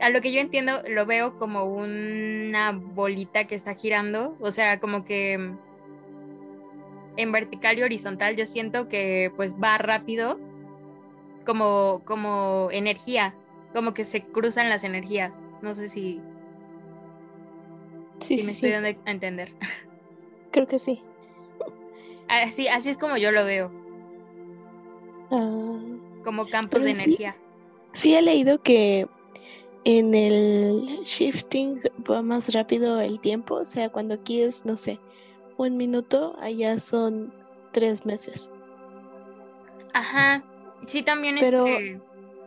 [0.00, 4.80] a lo que yo entiendo lo veo como una bolita que está girando, o sea,
[4.80, 5.54] como que
[7.16, 10.38] en vertical y horizontal yo siento que pues va rápido
[11.46, 13.34] como como energía,
[13.72, 15.44] como que se cruzan las energías.
[15.62, 16.20] No sé si,
[18.20, 19.52] Sí, si me sí, estoy dando a entender.
[20.50, 21.00] creo que sí.
[22.28, 23.70] Así, así es como yo lo veo,
[25.30, 25.80] Ah,
[26.24, 27.02] como campos de sí.
[27.02, 27.36] energía.
[27.92, 29.06] Sí he leído que
[29.84, 35.00] en el shifting va más rápido el tiempo, o sea, cuando aquí es, no sé,
[35.56, 37.32] un minuto, allá son
[37.72, 38.50] tres meses.
[39.92, 40.42] Ajá.
[40.86, 42.00] Sí, también Pero- este,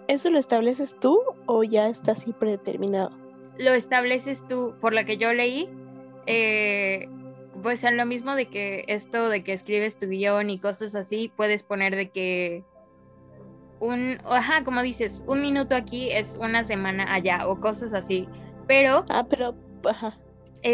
[0.08, 3.12] ¿Eso lo estableces tú o ya está así predeterminado?
[3.60, 5.68] lo estableces tú, por lo que yo leí,
[6.28, 7.10] eh,
[7.64, 11.32] pues en lo mismo de que esto de que escribes tu guion y cosas así,
[11.36, 12.64] puedes poner de que
[13.80, 18.28] un, ajá, como dices, un minuto aquí es una semana allá o cosas así.
[18.68, 19.55] Pero Ah, pero,
[19.86, 20.20] ajá,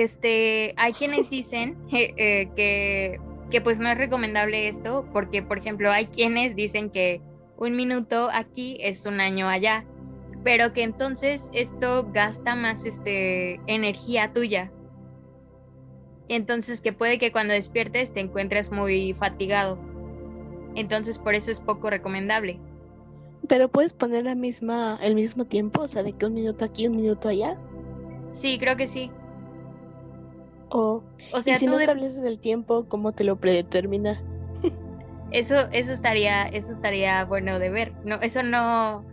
[0.01, 3.19] este, hay quienes dicen eh, eh, que,
[3.51, 7.21] que pues no es recomendable esto porque, por ejemplo, hay quienes dicen que
[7.57, 9.85] un minuto aquí es un año allá,
[10.43, 14.71] pero que entonces esto gasta más este, energía tuya.
[16.27, 19.79] Entonces que puede que cuando despiertes te encuentres muy fatigado.
[20.75, 22.59] Entonces por eso es poco recomendable.
[23.47, 26.87] pero puedes poner la misma, el mismo tiempo, o sea, de que un minuto aquí,
[26.87, 27.59] un minuto allá,
[28.33, 29.11] Sí, creo que sí.
[30.73, 31.03] O,
[31.33, 34.21] O y sea, si tú no de- estableces el tiempo, ¿cómo te lo predetermina?
[35.31, 37.93] eso, eso estaría, eso estaría bueno de ver.
[38.03, 39.03] No, eso no, No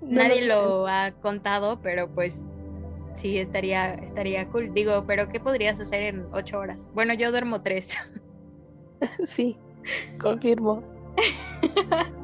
[0.00, 2.46] Nadie lo ha contado, pero pues
[3.14, 4.72] sí, estaría, estaría cool.
[4.72, 6.90] Digo, pero ¿qué podrías hacer en ocho horas?
[6.94, 7.98] Bueno, yo duermo tres.
[9.24, 9.56] Sí,
[10.18, 10.82] confirmo.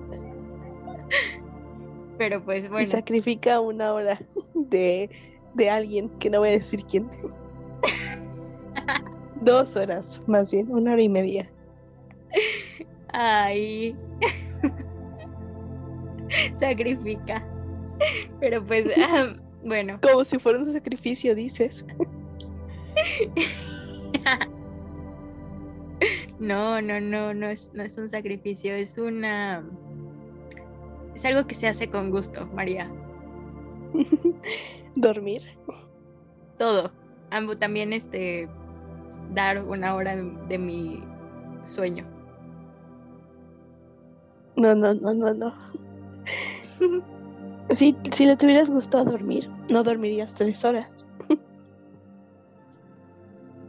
[2.19, 4.19] Pero pues Y bueno, sacrifica una hora
[4.55, 5.11] de,
[5.55, 7.09] de alguien, que no voy a decir quién.
[9.43, 11.51] Dos horas, más bien, una hora y media.
[13.09, 13.95] ay,
[16.57, 17.47] sacrifica.
[18.41, 18.87] Pero pues,
[19.65, 21.85] bueno, Como si fuera un sacrificio, dices.
[26.39, 29.65] no, no, no, no es, no es un sacrificio, es una,
[31.15, 32.91] es algo que se hace con gusto, María.
[34.95, 35.43] Dormir.
[36.59, 36.93] Todo.
[37.31, 38.49] Ambos también, este,
[39.33, 41.03] dar una hora de, mi
[41.65, 42.05] sueño.
[44.57, 45.55] No, no, no, no, no.
[47.71, 50.89] Si, si le tuvieras gustado dormir, no dormirías tres horas.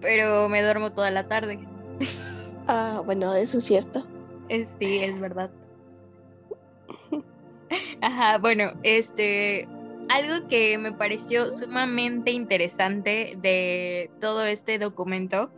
[0.01, 1.59] Pero me duermo toda la tarde.
[2.67, 4.05] Ah, bueno, eso es cierto.
[4.49, 5.49] Sí, es verdad.
[8.01, 9.67] Ajá, bueno, este,
[10.09, 15.51] algo que me pareció sumamente interesante de todo este documento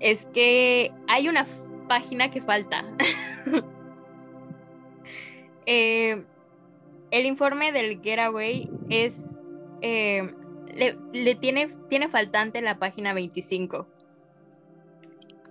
[0.00, 1.46] es que hay una
[1.88, 2.84] página que falta.
[5.66, 6.22] Eh,
[7.10, 9.40] el informe del Getaway es,
[9.80, 10.30] eh,
[10.74, 13.86] le, le tiene, tiene faltante la página 25.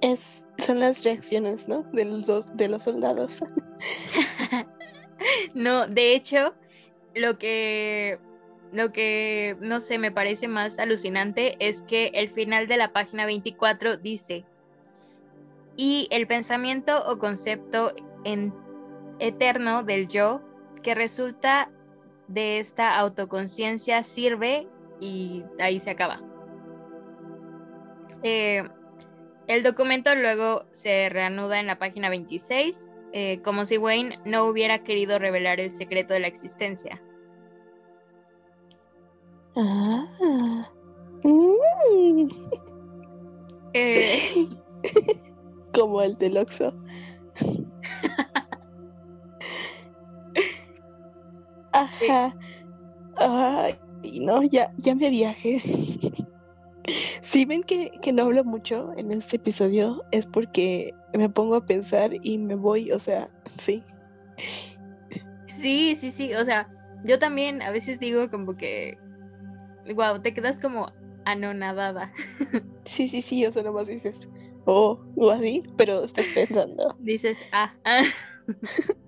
[0.01, 1.81] Es, son las reacciones, ¿no?
[1.93, 3.41] De los, de los soldados.
[5.55, 6.53] no, de hecho,
[7.15, 8.19] lo que,
[8.71, 13.25] lo que, no sé, me parece más alucinante es que el final de la página
[13.25, 14.45] 24 dice,
[15.75, 17.93] y el pensamiento o concepto
[18.23, 18.53] en-
[19.19, 20.41] eterno del yo
[20.81, 21.69] que resulta
[22.27, 24.67] de esta autoconciencia sirve
[24.99, 26.21] y ahí se acaba.
[28.21, 28.63] Eh,
[29.47, 34.83] el documento luego se reanuda en la página 26, eh, como si Wayne no hubiera
[34.83, 37.01] querido revelar el secreto de la existencia.
[39.55, 40.67] Ah.
[41.23, 42.27] Mm.
[43.73, 44.49] Eh,
[45.73, 46.73] Como el del Oxxo.
[51.71, 52.35] Ajá.
[53.17, 53.79] Ay,
[54.21, 55.61] no, ya, ya me viajé.
[57.21, 61.65] Si ven que, que no hablo mucho en este episodio, es porque me pongo a
[61.65, 63.83] pensar y me voy, o sea, sí.
[65.47, 66.69] sí, sí, sí, o sea,
[67.05, 68.97] yo también a veces digo como que,
[69.95, 70.91] wow, te quedas como
[71.25, 72.11] anonadada.
[72.85, 74.27] Sí, sí, sí, o sea, nomás dices,
[74.65, 76.93] oh, o así, pero estás pensando.
[76.99, 78.03] Dices, ah, ah.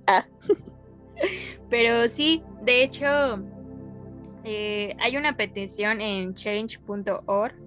[0.07, 0.26] Ah.
[1.69, 3.05] Pero sí, de hecho,
[4.45, 7.64] eh, hay una petición en change.org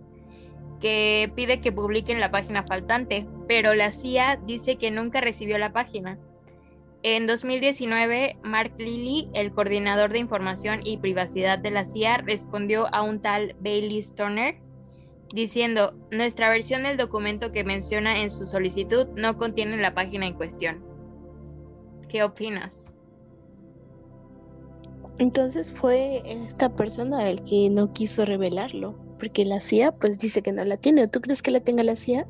[0.80, 5.72] que pide que publiquen la página faltante, pero la CIA dice que nunca recibió la
[5.72, 6.18] página.
[7.02, 13.02] En 2019, Mark Lilly, el coordinador de información y privacidad de la CIA, respondió a
[13.02, 14.56] un tal Bailey Stoner
[15.32, 20.34] diciendo, nuestra versión del documento que menciona en su solicitud no contiene la página en
[20.34, 20.82] cuestión.
[22.08, 23.00] ¿Qué opinas?
[25.18, 30.52] Entonces fue esta persona el que no quiso revelarlo, porque la CIA pues dice que
[30.52, 31.08] no la tiene.
[31.08, 32.26] ¿Tú crees que la tenga la CIA?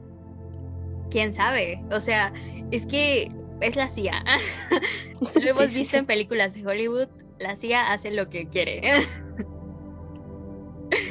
[1.11, 1.83] ¿Quién sabe?
[1.91, 2.33] O sea,
[2.71, 3.31] es que
[3.61, 4.23] es la CIA.
[5.43, 7.09] Lo hemos visto en películas de Hollywood.
[7.39, 8.83] La CIA hace lo que quiere.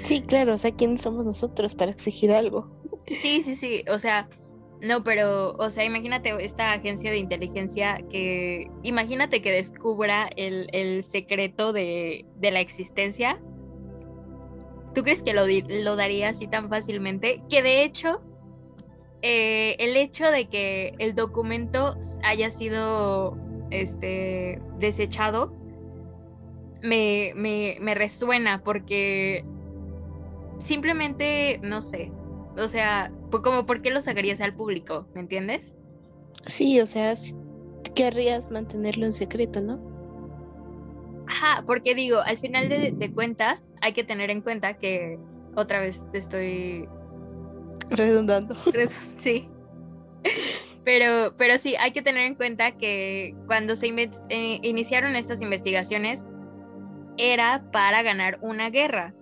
[0.01, 2.69] Sí, claro, o sea, ¿quiénes somos nosotros para exigir algo?
[3.07, 3.83] Sí, sí, sí.
[3.89, 4.27] O sea,
[4.81, 11.03] no, pero, o sea, imagínate esta agencia de inteligencia que, imagínate que descubra el, el
[11.03, 13.39] secreto de, de la existencia.
[14.97, 17.43] ¿Tú crees que lo, lo daría así tan fácilmente?
[17.51, 18.19] Que de hecho,
[19.21, 23.37] eh, el hecho de que el documento haya sido
[23.69, 25.53] este, desechado
[26.81, 29.45] me, me, me resuena porque
[30.57, 32.11] simplemente, no sé,
[32.57, 35.75] o sea, pues como por qué lo sacarías al público, ¿me entiendes?
[36.47, 37.13] Sí, o sea,
[37.93, 39.96] querrías mantenerlo en secreto, ¿no?
[41.27, 45.19] Ajá, porque digo, al final de, de cuentas hay que tener en cuenta que
[45.55, 46.87] otra vez te estoy
[47.89, 48.55] Redundando.
[49.17, 49.49] Sí.
[50.83, 56.25] Pero, pero sí, hay que tener en cuenta que cuando se eh, iniciaron estas investigaciones
[57.17, 59.13] era para ganar una guerra.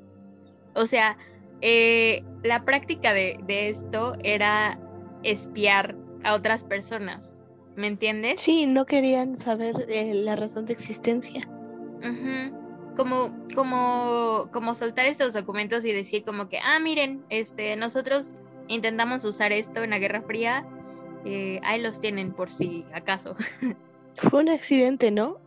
[0.75, 1.17] O sea,
[1.61, 4.79] eh, la práctica de, de esto era
[5.23, 7.43] espiar a otras personas.
[7.75, 8.41] ¿Me entiendes?
[8.41, 11.49] Sí, no querían saber eh, la razón de existencia.
[12.95, 18.35] Como, como, como soltar esos documentos y decir como que, ah, miren, este, nosotros
[18.69, 20.65] intentamos usar esto en la Guerra Fría,
[21.25, 23.35] eh, ahí los tienen por si acaso.
[24.29, 25.39] Fue un accidente, ¿no?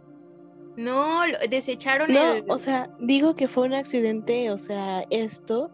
[0.76, 2.44] No, desecharon No, el...
[2.48, 5.70] o sea, digo que fue un accidente, o sea, esto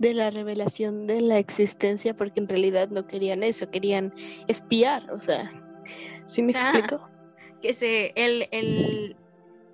[0.00, 4.12] de la revelación de la existencia, porque en realidad no querían eso, querían
[4.48, 5.50] espiar, o sea,
[6.26, 6.72] ¿sí me Ah.
[6.72, 7.08] explico?
[7.62, 9.16] que se, el, el,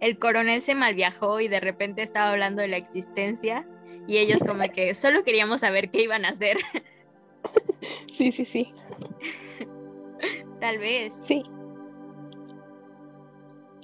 [0.00, 3.66] el coronel se malviajó y de repente estaba hablando de la existencia
[4.06, 6.58] y ellos como que solo queríamos saber qué iban a hacer,
[8.08, 8.72] Sí, sí, sí,
[10.60, 11.14] tal vez.
[11.24, 11.42] sí.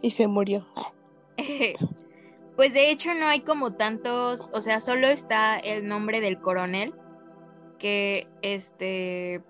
[0.02, 0.66] Y se murió.
[2.56, 6.94] Pues de hecho no hay como tantos, o sea, solo está el nombre del coronel,
[7.78, 9.42] que este,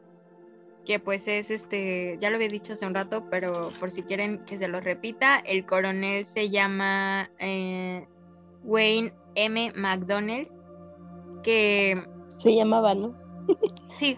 [0.86, 4.44] que pues es este, ya lo había dicho hace un rato, pero por si quieren
[4.44, 8.06] que se lo repita, el coronel se llama eh,
[8.62, 9.72] Wayne M.
[9.76, 10.48] McDonnell,
[11.42, 12.02] que
[12.38, 13.12] Se llamaba, ¿no?
[13.90, 14.16] sí,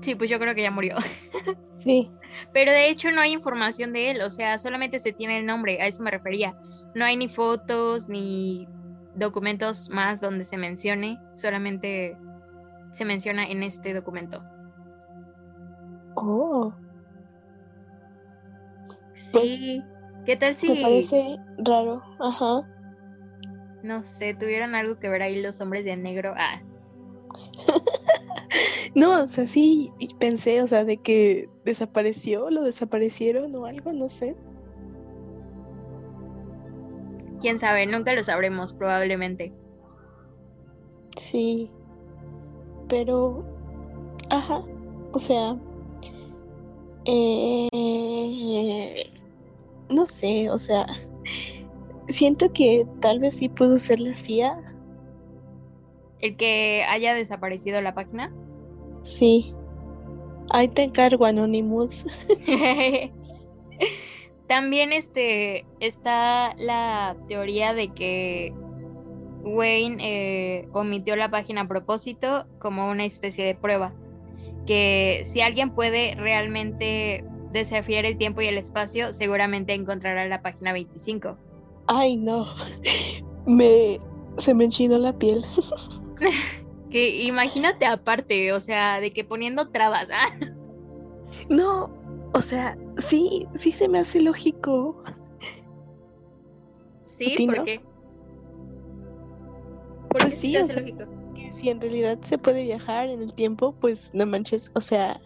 [0.00, 0.96] sí, pues yo creo que ya murió.
[1.82, 2.12] Sí.
[2.52, 5.82] Pero de hecho no hay información de él, o sea, solamente se tiene el nombre,
[5.82, 6.56] a eso me refería.
[6.94, 8.68] No hay ni fotos ni
[9.16, 12.16] documentos más donde se mencione, solamente
[12.92, 14.44] se menciona en este documento.
[16.14, 16.74] Oh,
[19.32, 19.82] Pues, Sí,
[20.26, 22.02] ¿qué tal si, me parece raro.
[22.20, 22.68] Ajá.
[23.82, 26.34] no sé, tuvieron algo que ver ahí los hombres de negro?
[26.36, 26.62] Ah,
[28.94, 34.10] No, o sea, sí pensé, o sea, de que desapareció, lo desaparecieron o algo, no
[34.10, 34.36] sé.
[37.40, 39.52] Quién sabe, nunca lo sabremos, probablemente.
[41.16, 41.70] Sí.
[42.88, 43.44] Pero,
[44.30, 44.62] ajá,
[45.12, 45.56] o sea,
[47.04, 47.68] eh,
[49.88, 50.86] no sé, o sea,
[52.08, 54.58] siento que tal vez sí pudo ser la CIA.
[56.20, 58.32] ¿El que haya desaparecido la página?
[59.02, 59.54] Sí.
[60.50, 62.04] Ahí te encargo, Anonymous.
[64.46, 68.52] También este, está la teoría de que
[69.42, 73.94] Wayne eh, omitió la página a propósito como una especie de prueba.
[74.66, 80.72] Que si alguien puede realmente desafiar el tiempo y el espacio, seguramente encontrará la página
[80.72, 81.36] 25.
[81.86, 82.46] Ay, no.
[83.46, 83.98] Me
[84.38, 85.44] se me enchinó la piel.
[86.90, 90.08] que imagínate aparte, o sea, de que poniendo trabas.
[90.12, 90.30] ¿ah?
[91.48, 91.90] No,
[92.34, 95.02] o sea, sí, sí se me hace lógico.
[97.08, 97.34] ¿Sí?
[97.46, 97.80] ¿Por qué?
[100.18, 100.94] pues sí, o sea, que
[101.62, 105.20] si en realidad se puede viajar en el tiempo, pues no manches, o sea,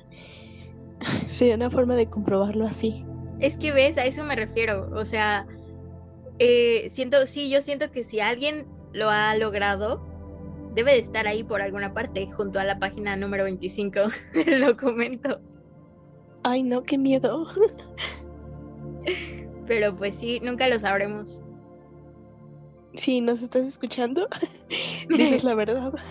[1.31, 3.05] sería una forma de comprobarlo así.
[3.41, 5.47] Es que ves, a eso me refiero, o sea,
[6.39, 10.07] eh, siento, sí, yo siento que si alguien lo ha logrado,
[10.75, 14.01] debe de estar ahí por alguna parte, junto a la página número 25
[14.35, 15.41] del documento.
[16.43, 17.49] Ay, no, qué miedo.
[19.67, 21.43] Pero pues sí, nunca lo sabremos.
[22.97, 24.29] Si nos estás escuchando,
[25.09, 25.93] dices la verdad.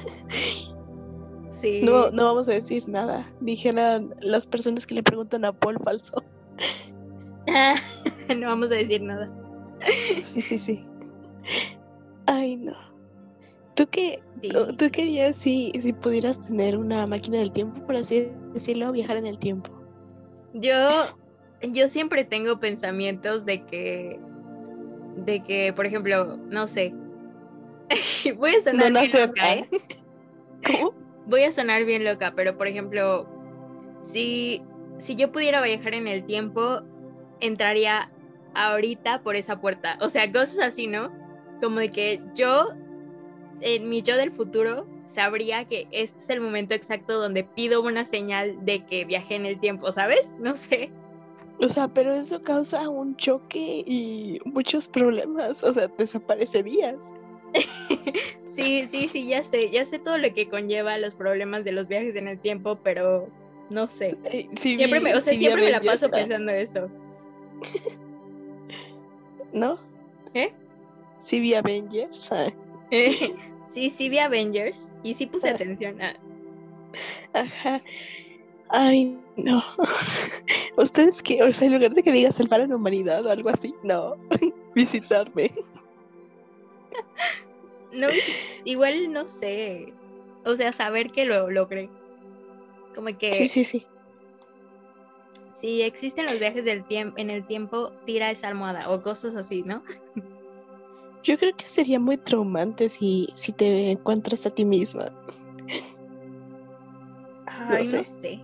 [1.48, 1.84] Sí.
[1.84, 3.26] No, no vamos a decir nada.
[3.40, 6.22] Dijeran las personas que le preguntan a Paul falso.
[8.38, 9.32] no vamos a decir nada.
[10.26, 10.86] Sí, sí, sí.
[12.26, 12.74] Ay, no.
[13.76, 14.22] ¿Tú qué,
[14.78, 19.26] ¿tú querías si, si pudieras tener una máquina del tiempo, por así decirlo, viajar en
[19.26, 19.70] el tiempo?
[20.54, 21.06] Yo,
[21.62, 24.20] yo siempre tengo pensamientos de que
[25.16, 26.94] de que, por ejemplo, no sé,
[28.38, 29.66] voy a sonar bien loca, ¿eh?
[30.66, 30.94] ¿Cómo?
[31.28, 33.28] Voy a sonar bien loca, pero por ejemplo,
[34.02, 34.62] si,
[35.00, 36.82] si yo pudiera viajar en el tiempo,
[37.40, 38.12] entraría
[38.54, 39.98] ahorita por esa puerta.
[40.02, 41.12] O sea, cosas así, ¿no?
[41.62, 42.68] Como de que yo,
[43.62, 48.06] en mi yo del futuro, sabría que este es el momento exacto donde pido una
[48.06, 50.38] señal de que viajé en el tiempo, ¿sabes?
[50.40, 50.92] No sé.
[51.60, 55.64] O sea, pero eso causa un choque y muchos problemas.
[55.64, 56.98] O sea, desaparecerías.
[58.46, 59.70] sí, sí, sí, ya sé.
[59.70, 63.30] Ya sé todo lo que conlleva los problemas de los viajes en el tiempo, pero
[63.70, 64.18] no sé.
[64.26, 66.90] Eh, siempre me, o sea, siempre me la paso pensando eso.
[69.54, 69.80] ¿No?
[70.34, 70.52] ¿Eh?
[71.24, 72.32] Sí vi Avengers.
[73.68, 74.92] sí, sí vi Avengers.
[75.04, 75.56] Y sí puse ah.
[75.56, 76.16] atención a...
[77.34, 77.82] Ajá.
[78.70, 79.64] Ay, no.
[80.78, 83.50] Ustedes que, o sea, en lugar de que digas salvar a la humanidad o algo
[83.50, 84.16] así, no.
[84.76, 85.52] Visitarme.
[87.94, 88.08] No,
[88.66, 89.94] igual no sé.
[90.44, 91.90] O sea, saber que lo logré.
[92.94, 93.34] Como que.
[93.34, 93.86] Sí, sí, sí.
[95.54, 99.64] Si existen los viajes del tiempo en el tiempo, tira esa almohada o cosas así,
[99.64, 99.82] ¿no?
[101.24, 105.12] Yo creo que sería muy traumante si, si te encuentras a ti misma.
[107.46, 108.42] Ay, no sé.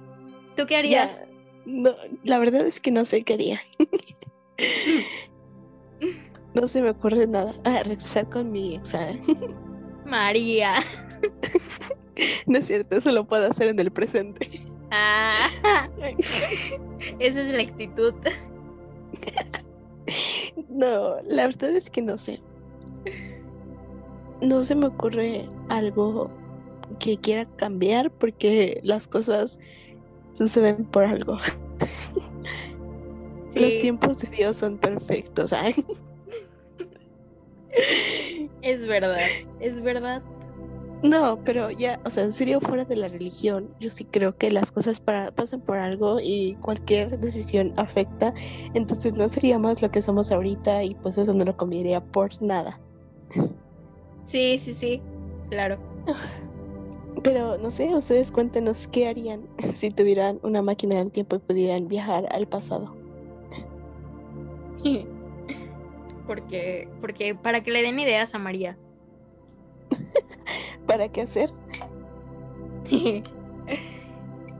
[0.55, 1.25] ¿Tú qué harías?
[1.65, 3.61] no, la verdad es que no sé qué haría.
[6.53, 7.55] no se me ocurre nada.
[7.63, 8.95] Ah, regresar con mi ex.
[10.05, 10.83] María.
[12.47, 14.49] no es cierto, eso lo puedo hacer en el presente.
[14.91, 15.49] Ah,
[17.19, 18.13] esa es la actitud.
[20.69, 22.41] no, la verdad es que no sé.
[24.41, 26.31] No se me ocurre algo
[26.99, 29.57] que quiera cambiar porque las cosas
[30.33, 31.39] suceden por algo.
[33.55, 35.53] Los tiempos de Dios son perfectos.
[38.61, 39.17] Es verdad,
[39.59, 40.21] es verdad.
[41.03, 44.51] No, pero ya, o sea, en serio, fuera de la religión, yo sí creo que
[44.51, 48.33] las cosas para, pasan por algo y cualquier decisión afecta.
[48.75, 52.79] Entonces no seríamos lo que somos ahorita y pues eso no lo cambiaría por nada.
[54.25, 55.01] Sí, sí, sí,
[55.49, 55.79] claro.
[57.23, 59.41] Pero no sé, ustedes cuéntenos qué harían
[59.75, 62.95] si tuvieran una máquina del tiempo y pudieran viajar al pasado.
[66.27, 68.77] porque, porque para que le den ideas a María.
[70.87, 71.51] ¿Para qué hacer?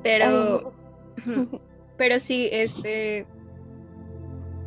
[0.03, 0.73] pero,
[1.97, 3.25] pero sí, este,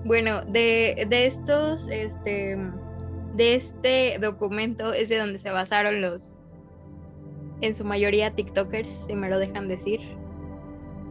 [0.04, 2.58] bueno, de, de estos, este,
[3.34, 6.36] de este documento es de donde se basaron los
[7.66, 10.00] en su mayoría TikTokers, si me lo dejan decir,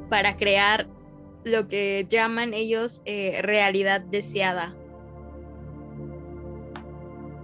[0.09, 0.87] para crear
[1.43, 4.75] lo que llaman ellos eh, realidad deseada.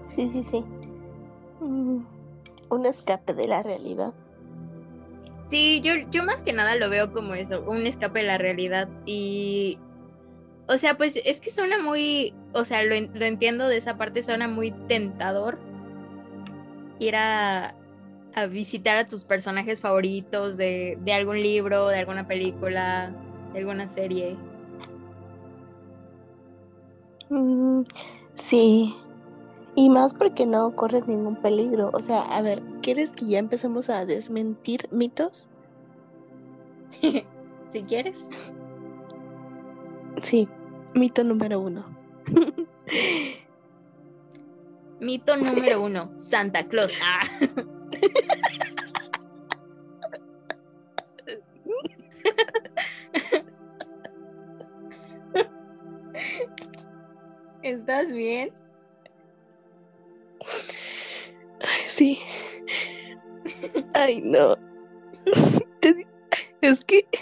[0.02, 0.66] Sí, sí, sí.
[1.60, 2.06] Mm,
[2.70, 4.14] un escape de la realidad.
[5.44, 8.88] Sí, yo, yo más que nada lo veo como eso, un escape de la realidad.
[9.06, 9.80] Y,
[10.68, 14.22] o sea, pues es que suena muy, o sea, lo, lo entiendo de esa parte,
[14.22, 15.58] suena muy tentador
[17.00, 17.74] ir a,
[18.36, 23.14] a visitar a tus personajes favoritos de, de algún libro, de alguna película,
[23.54, 24.38] de alguna serie.
[27.30, 27.84] Mm,
[28.36, 28.96] sí.
[29.76, 31.92] Y más porque no corres ningún peligro.
[31.94, 35.48] O sea, a ver, ¿quieres que ya empecemos a desmentir mitos?
[37.70, 38.28] si quieres.
[40.22, 40.48] Sí,
[40.94, 41.86] mito número uno.
[45.00, 46.94] Mito número uno, Santa Claus.
[47.02, 47.22] Ah.
[57.62, 58.52] ¿Estás bien?
[61.62, 62.20] Ay, sí.
[63.94, 64.58] Ay, no.
[66.62, 67.06] Es que...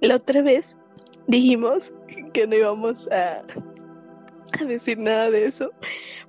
[0.00, 0.76] La otra vez
[1.26, 1.92] dijimos
[2.32, 3.42] que no íbamos a,
[4.60, 5.70] a decir nada de eso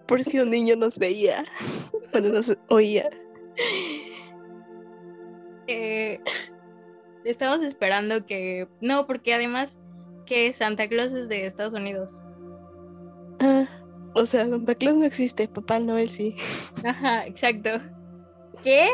[0.05, 1.45] por si un niño nos veía,
[2.11, 3.09] bueno, nos oía.
[5.67, 6.19] Eh,
[7.23, 8.67] estamos esperando que...
[8.81, 9.77] No, porque además
[10.25, 12.19] que Santa Claus es de Estados Unidos.
[13.39, 13.65] Ah,
[14.13, 16.35] o sea, Santa Claus no existe, Papá Noel sí.
[16.85, 17.69] Ajá, exacto.
[18.63, 18.87] ¿Qué?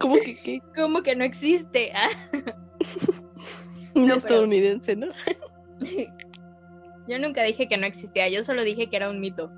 [0.00, 0.62] ¿Cómo que qué?
[0.74, 1.92] ¿Cómo que no existe?
[1.94, 2.10] Ah.
[3.94, 5.08] Un No, estadounidense, ¿no?
[7.08, 9.50] Yo nunca dije que no existía, yo solo dije que era un mito.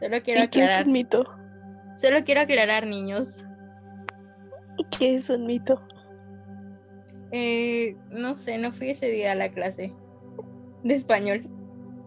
[0.00, 0.86] Solo quiero ¿Y qué es aclarar.
[0.86, 1.24] un mito?
[1.96, 3.44] Solo quiero aclarar, niños.
[4.98, 5.80] ¿Qué es un mito?
[7.32, 9.94] Eh, no sé, no fui ese día a la clase
[10.84, 11.48] de español.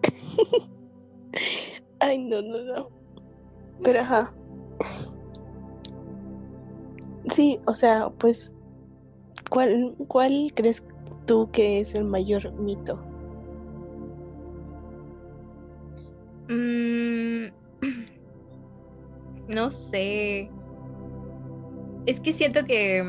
[2.00, 2.90] Ay, no, no, no.
[3.84, 4.34] Pero ajá.
[7.30, 8.52] Sí, o sea, pues,
[9.52, 10.84] ¿cuál, cuál crees
[11.28, 13.04] tú que es el mayor mito?
[16.48, 17.48] Mm,
[19.50, 20.50] no sé.
[22.06, 23.04] Es que siento que,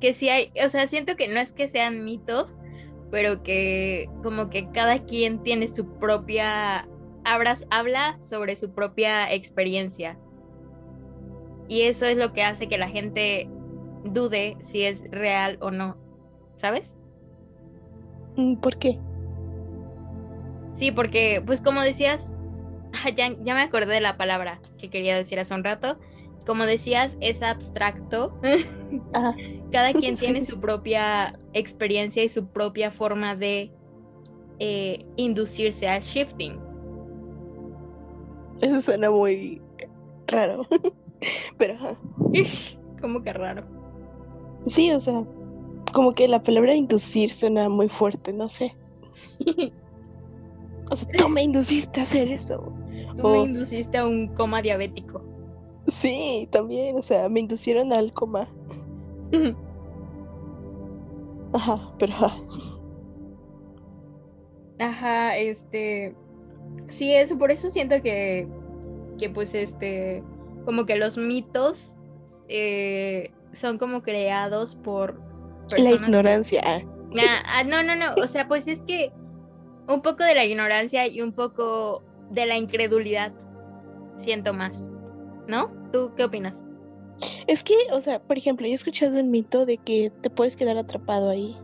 [0.00, 2.56] que sí hay, o sea, siento que no es que sean mitos,
[3.10, 6.88] pero que como que cada quien tiene su propia,
[7.22, 10.18] habla sobre su propia experiencia.
[11.68, 13.48] Y eso es lo que hace que la gente
[14.04, 15.96] dude si es real o no,
[16.56, 16.94] ¿sabes?
[18.36, 18.98] Mm, ¿Por qué?
[20.72, 22.34] Sí, porque, pues como decías,
[23.04, 25.98] ah, ya, ya me acordé de la palabra que quería decir hace un rato.
[26.46, 28.36] Como decías, es abstracto.
[29.12, 29.34] Ajá.
[29.70, 33.70] Cada quien tiene su propia experiencia y su propia forma de
[34.58, 36.58] eh, inducirse al shifting.
[38.60, 39.60] Eso suena muy
[40.26, 40.66] raro.
[41.58, 41.98] Pero.
[43.00, 43.81] Como que raro.
[44.66, 45.24] Sí, o sea,
[45.92, 48.76] como que la palabra inducir suena muy fuerte, no sé.
[50.90, 52.70] O sea, tú me induciste a hacer eso.
[53.16, 55.24] Tú me induciste a un coma diabético.
[55.86, 58.46] Sí, también, o sea, me inducieron al coma.
[61.54, 62.34] Ajá, pero ajá.
[64.78, 66.14] Ajá, este.
[66.88, 68.46] Sí, eso, por eso siento que,
[69.18, 70.22] que pues este,
[70.64, 71.96] como que los mitos
[72.48, 75.20] eh, son como creados por
[75.76, 76.62] La ignorancia.
[76.64, 76.82] Ah,
[77.46, 79.12] ah, no, no, no, o sea, pues es que
[79.88, 83.32] un poco de la ignorancia y un poco de la incredulidad
[84.16, 84.90] siento más,
[85.46, 85.70] ¿no?
[85.92, 86.62] ¿Tú qué opinas?
[87.46, 90.56] Es que, o sea, por ejemplo, yo he escuchado un mito de que te puedes
[90.56, 91.56] quedar atrapado ahí.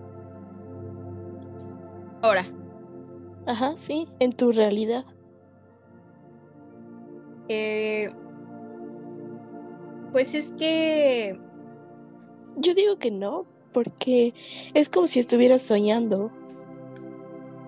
[2.22, 2.46] Ahora,
[3.46, 5.04] Ajá, sí, en tu realidad.
[7.48, 8.10] eh,
[10.12, 11.40] pues es que
[12.56, 14.34] Yo digo que no, porque
[14.74, 16.32] es como si estuvieras soñando.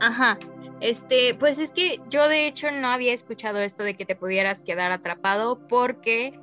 [0.01, 0.39] Ajá.
[0.81, 4.63] Este, pues es que yo de hecho no había escuchado esto de que te pudieras
[4.63, 6.39] quedar atrapado porque,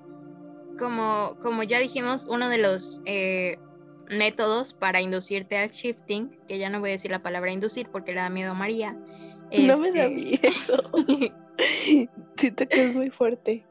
[0.77, 3.57] como, como ya dijimos, uno de los eh,
[4.09, 8.13] métodos para inducirte al shifting, que ya no voy a decir la palabra inducir porque
[8.13, 8.95] le da miedo a María.
[9.51, 11.33] No me da este, miedo.
[12.37, 13.65] Siento que es muy fuerte.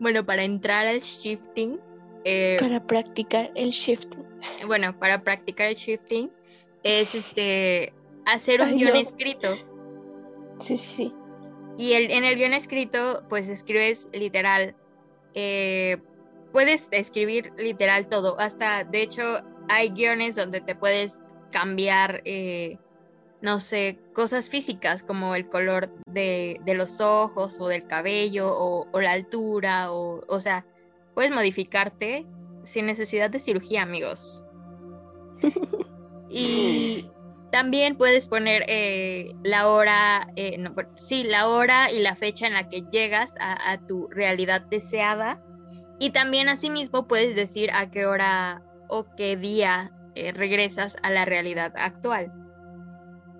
[0.00, 1.78] bueno, para entrar al shifting,
[2.24, 4.24] eh, Para practicar el shifting.
[4.66, 6.30] bueno, para practicar el shifting,
[6.82, 7.92] es este
[8.24, 9.56] hacer un guion escrito.
[10.58, 11.14] Sí, sí, sí.
[11.76, 14.74] Y el, en el guion escrito, pues escribes literal.
[15.34, 15.98] Eh,
[16.52, 18.38] puedes escribir literal todo.
[18.38, 22.78] Hasta, de hecho, hay guiones donde te puedes cambiar, eh,
[23.40, 29.12] no sé, cosas físicas como el color de, los ojos o del cabello o, la
[29.12, 29.92] altura.
[29.92, 30.66] O, o sea,
[31.14, 32.26] puedes modificarte
[32.64, 34.44] sin necesidad de cirugía, amigos.
[36.30, 37.10] y
[37.50, 40.58] también puedes poner eh, la hora, eh,
[40.96, 45.42] sí, la hora y la fecha en la que llegas a, tu realidad deseada.
[45.98, 51.24] Y también asimismo puedes decir a qué hora o qué día eh, regresas a la
[51.24, 52.32] realidad actual.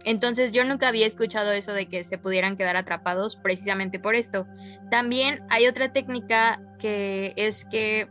[0.04, 4.46] Entonces yo nunca había escuchado eso de que se pudieran quedar atrapados precisamente por esto.
[4.90, 8.08] También hay otra técnica que es que,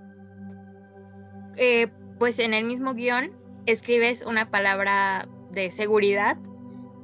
[2.18, 3.32] pues en el mismo guion
[3.66, 6.38] escribes una palabra de seguridad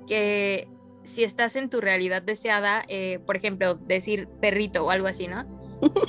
[0.07, 0.69] que
[1.03, 5.56] si estás en tu realidad deseada, eh, por ejemplo, decir perrito o algo así, ¿no?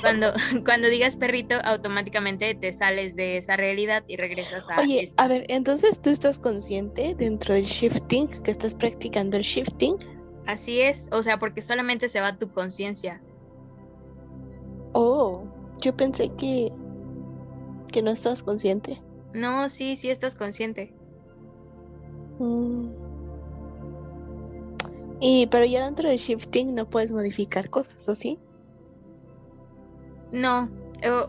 [0.01, 0.31] Cuando,
[0.65, 4.81] cuando digas perrito, automáticamente te sales de esa realidad y regresas a...
[4.81, 9.97] Oye, a ver, entonces tú estás consciente dentro del shifting, que estás practicando el shifting.
[10.45, 13.21] Así es, o sea, porque solamente se va tu conciencia.
[14.93, 15.43] Oh,
[15.79, 16.71] yo pensé que,
[17.91, 19.01] que no estás consciente.
[19.33, 20.93] No, sí, sí estás consciente.
[22.39, 22.89] Mm.
[25.21, 28.39] Y pero ya dentro de shifting no puedes modificar cosas, ¿o sí?
[30.31, 30.69] No,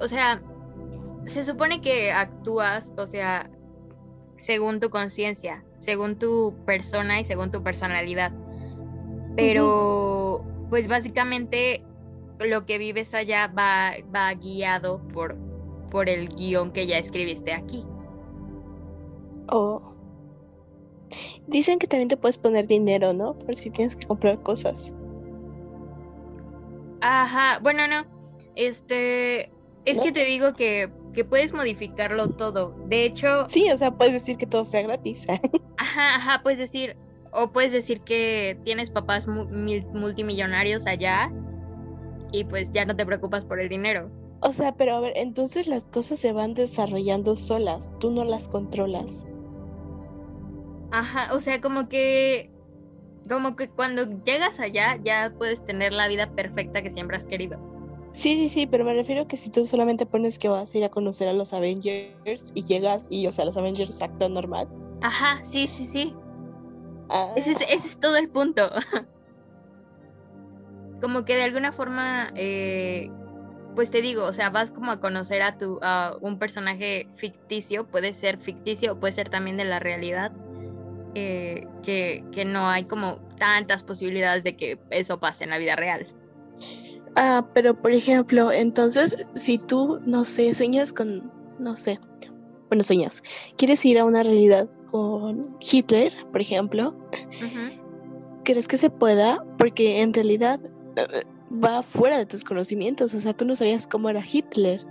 [0.01, 0.43] o, sea,
[1.27, 3.51] se supone que actúas, o sea,
[4.37, 8.33] según tu conciencia, según tu persona y según tu personalidad.
[9.37, 11.85] Pero, pues básicamente
[12.39, 15.37] lo que vives allá va, va guiado por,
[15.91, 17.87] por el guion que ya escribiste aquí.
[19.49, 19.83] Oh.
[21.47, 23.35] Dicen que también te puedes poner dinero, ¿no?
[23.35, 24.93] Por si tienes que comprar cosas.
[27.01, 28.20] Ajá, bueno, no.
[28.57, 29.51] Este,
[29.85, 32.77] es que te digo que, que, puedes modificarlo todo.
[32.87, 33.49] De hecho...
[33.49, 35.27] Sí, o sea, puedes decir que todo sea gratis.
[35.79, 36.97] ajá, ajá, puedes decir,
[37.33, 41.33] o puedes decir que tienes papás multimillonarios allá
[42.33, 44.11] y pues ya no te preocupas por el dinero.
[44.43, 48.49] O sea, pero a ver, entonces las cosas se van desarrollando solas, tú no las
[48.49, 49.25] controlas.
[50.93, 52.51] Ajá, o sea, como que
[53.29, 57.59] como que cuando llegas allá ya puedes tener la vida perfecta que siempre has querido.
[58.13, 60.85] Sí, sí, sí, pero me refiero que si tú solamente pones que vas a ir
[60.85, 64.69] a conocer a los Avengers y llegas y, o sea, los Avengers actúan normal.
[65.03, 66.15] Ajá, sí, sí, sí.
[67.37, 67.65] Ese, es, ah.
[67.69, 68.71] ese, es, todo el punto.
[71.01, 73.11] como que de alguna forma, eh,
[73.75, 77.87] pues te digo, o sea, vas como a conocer a tu a un personaje ficticio,
[77.87, 80.33] puede ser ficticio, puede ser también de la realidad
[81.15, 86.07] eh, que, no hay como tantas posibilidades de que eso pase en la vida real.
[87.17, 91.99] Ah, pero por ejemplo, entonces, si tú, no sé, sueñas con, no sé,
[92.69, 93.23] bueno, sueñas,
[93.57, 96.95] quieres ir a una realidad con Hitler, por ejemplo,
[98.45, 99.45] ¿crees que se pueda?
[99.59, 100.61] Porque en realidad
[100.97, 104.85] eh, va fuera de tus conocimientos, o sea, tú no sabías cómo era Hitler.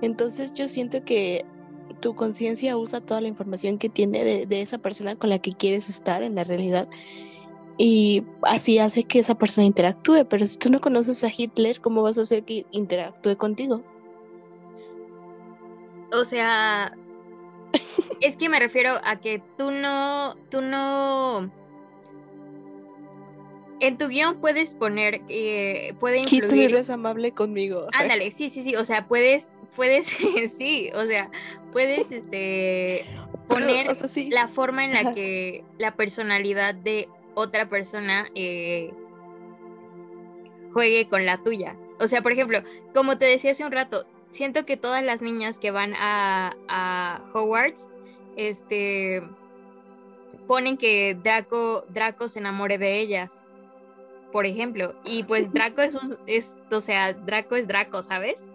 [0.00, 1.44] Entonces yo siento que
[2.00, 5.88] tu conciencia usa toda la información que tiene de, esa persona con la que quieres
[5.88, 6.88] estar en la realidad
[7.76, 10.26] y así hace que esa persona interactúe.
[10.28, 13.82] Pero si tú no conoces a Hitler, ¿cómo vas a hacer que interactúe contigo?
[16.12, 16.96] O sea,
[18.20, 21.50] es que me refiero a que tú no, tú no...
[23.80, 26.44] En tu guion puedes poner, eh, puede influir...
[26.44, 27.88] Hitler es amable conmigo.
[27.92, 30.06] Ándale, sí, sí, sí, o sea, puedes, puedes,
[30.56, 31.28] sí, o sea,
[31.72, 33.04] puedes este,
[33.48, 33.88] poner
[34.30, 38.92] la forma en la que la personalidad de otra persona eh,
[40.72, 41.76] juegue con la tuya.
[42.00, 42.62] O sea, por ejemplo,
[42.92, 47.22] como te decía hace un rato, siento que todas las niñas que van a, a
[47.32, 47.88] Hogwarts,
[48.36, 49.22] este,
[50.46, 53.46] ponen que Draco, Draco se enamore de ellas,
[54.32, 54.94] por ejemplo.
[55.04, 58.50] Y pues Draco es un, es, o sea, Draco es Draco, ¿sabes?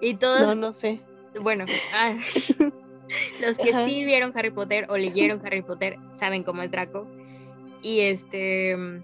[0.00, 0.40] Y todos...
[0.40, 1.00] No, no sé.
[1.40, 1.64] Bueno,
[1.94, 2.14] ah,
[3.40, 7.06] los que sí vieron Harry Potter o leyeron Harry Potter saben cómo es Draco.
[7.82, 9.02] Y este.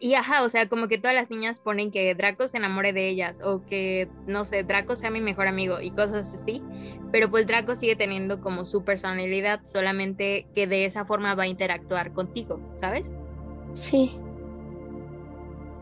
[0.00, 3.08] Y ajá, o sea, como que todas las niñas ponen que Draco se enamore de
[3.08, 6.62] ellas o que, no sé, Draco sea mi mejor amigo y cosas así.
[7.10, 11.48] Pero pues Draco sigue teniendo como su personalidad, solamente que de esa forma va a
[11.48, 13.06] interactuar contigo, ¿sabes?
[13.74, 14.16] Sí.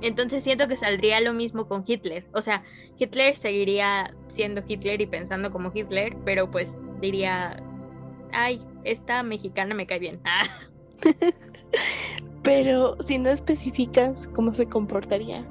[0.02, 2.26] entonces siento que saldría lo mismo con Hitler.
[2.32, 2.64] O sea,
[2.98, 7.62] Hitler seguiría siendo Hitler y pensando como Hitler, pero pues diría,
[8.32, 10.20] ay, esta mexicana me cae bien.
[10.24, 10.44] Ah.
[12.42, 15.44] pero si no especificas cómo se comportaría.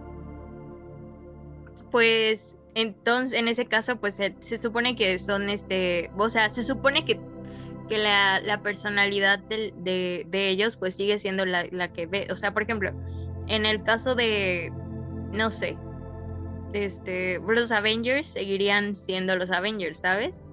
[1.91, 7.05] Pues entonces, en ese caso, pues se, supone que son este, o sea, se supone
[7.05, 7.19] que,
[7.87, 9.73] que la, la personalidad de,
[10.29, 12.27] de, ellos pues sigue siendo la, la que ve.
[12.31, 12.91] O sea, por ejemplo,
[13.47, 14.73] en el caso de,
[15.31, 15.77] no sé,
[16.73, 20.45] este, los Avengers seguirían siendo los Avengers, ¿sabes?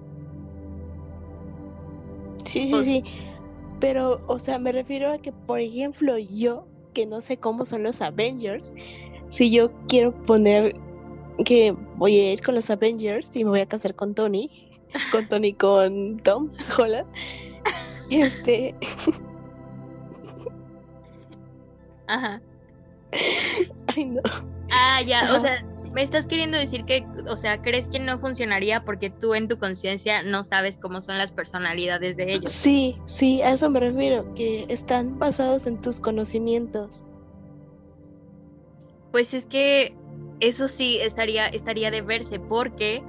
[2.45, 3.03] Sí, sí, pues sí.
[3.79, 7.83] Pero, o sea, me refiero a que, por ejemplo, yo, que no sé cómo son
[7.83, 8.73] los Avengers,
[9.29, 10.75] si yo quiero poner
[11.45, 14.49] que voy a ir con los Avengers y me voy a casar con Tony,
[15.11, 17.05] con Tony, con Tom hola
[18.09, 18.75] y este...
[22.07, 22.41] Ajá.
[23.95, 24.21] Ay, no.
[24.71, 25.63] Ah, ya, o sea,
[25.93, 29.57] me estás queriendo decir que, o sea, crees que no funcionaría porque tú en tu
[29.57, 32.51] conciencia no sabes cómo son las personalidades de ellos.
[32.51, 37.03] Sí, sí, a eso me refiero, que están basados en tus conocimientos.
[39.11, 39.95] Pues es que
[40.39, 43.03] eso sí estaría, estaría de verse porque,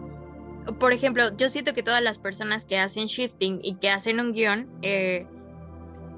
[0.78, 4.32] por ejemplo, yo siento que todas las personas que hacen shifting y que hacen un
[4.32, 5.26] guion eh,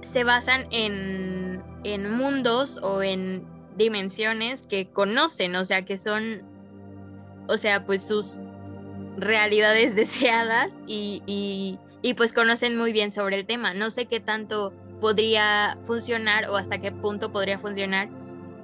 [0.01, 6.56] se basan en, en mundos o en dimensiones que conocen, o sea, que son,
[7.49, 8.41] o sea, pues sus
[9.17, 13.75] realidades deseadas y, y, y, pues conocen muy bien sobre el tema.
[13.75, 18.09] No sé qué tanto podría funcionar o hasta qué punto podría funcionar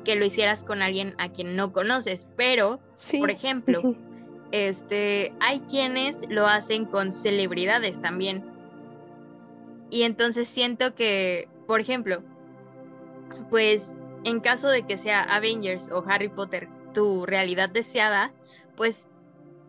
[0.04, 2.80] que lo hicieras con alguien a quien no conoces, pero,
[3.18, 3.94] por ejemplo,
[4.50, 8.44] este, hay quienes lo hacen con celebridades también.
[9.90, 12.22] Y entonces siento que, por ejemplo,
[13.50, 13.92] pues
[14.24, 18.32] en caso de que sea Avengers o Harry Potter tu realidad deseada,
[18.76, 19.06] pues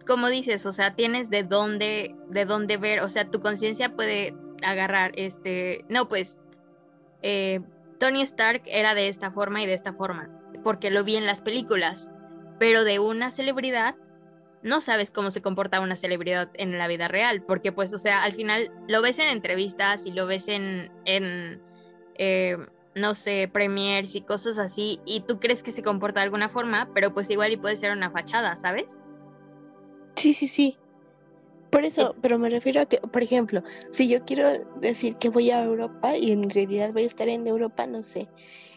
[0.06, 4.36] como dices, o sea, tienes de dónde, de dónde ver, o sea, tu conciencia puede
[4.62, 6.40] agarrar, este, no, pues,
[7.22, 7.62] eh,
[8.00, 10.30] Tony Stark era de esta forma y de esta forma,
[10.64, 12.12] porque lo vi en las películas,
[12.60, 13.96] pero de una celebridad
[14.62, 18.24] no sabes cómo se comporta una celebridad en la vida real, porque pues, o sea,
[18.24, 21.62] al final lo ves en entrevistas y lo ves en, en
[22.16, 22.58] eh,
[22.96, 26.90] no sé, premiers y cosas así, y tú crees que se comporta de alguna forma,
[26.94, 28.98] pero pues igual y puede ser una fachada, ¿sabes?
[30.16, 30.78] Sí, sí, sí.
[31.72, 34.48] Por eso, pero me refiero a que, por ejemplo, si yo quiero
[34.80, 38.30] decir que voy a Europa y en realidad voy a estar en Europa, no sé,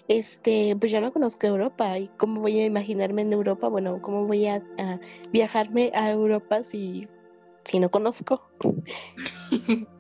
[0.09, 4.27] este, pues yo no conozco Europa y cómo voy a imaginarme en Europa, bueno, cómo
[4.27, 4.63] voy a,
[5.31, 7.07] viajarme a Europa si,
[7.65, 8.49] si no conozco.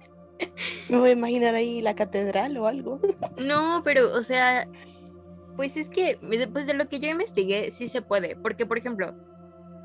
[0.89, 3.01] Me voy a imaginar ahí la catedral o algo.
[3.45, 4.69] No, pero, o sea,
[5.57, 8.37] pues es que, después de lo que yo investigué, sí se puede.
[8.37, 9.15] Porque, por ejemplo,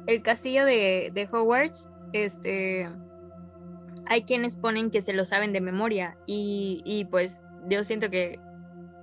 [0.08, 2.90] el castillo de, de Hogwarts, este.
[4.08, 6.18] Hay quienes ponen que se lo saben de memoria.
[6.26, 8.40] Y, y pues yo siento que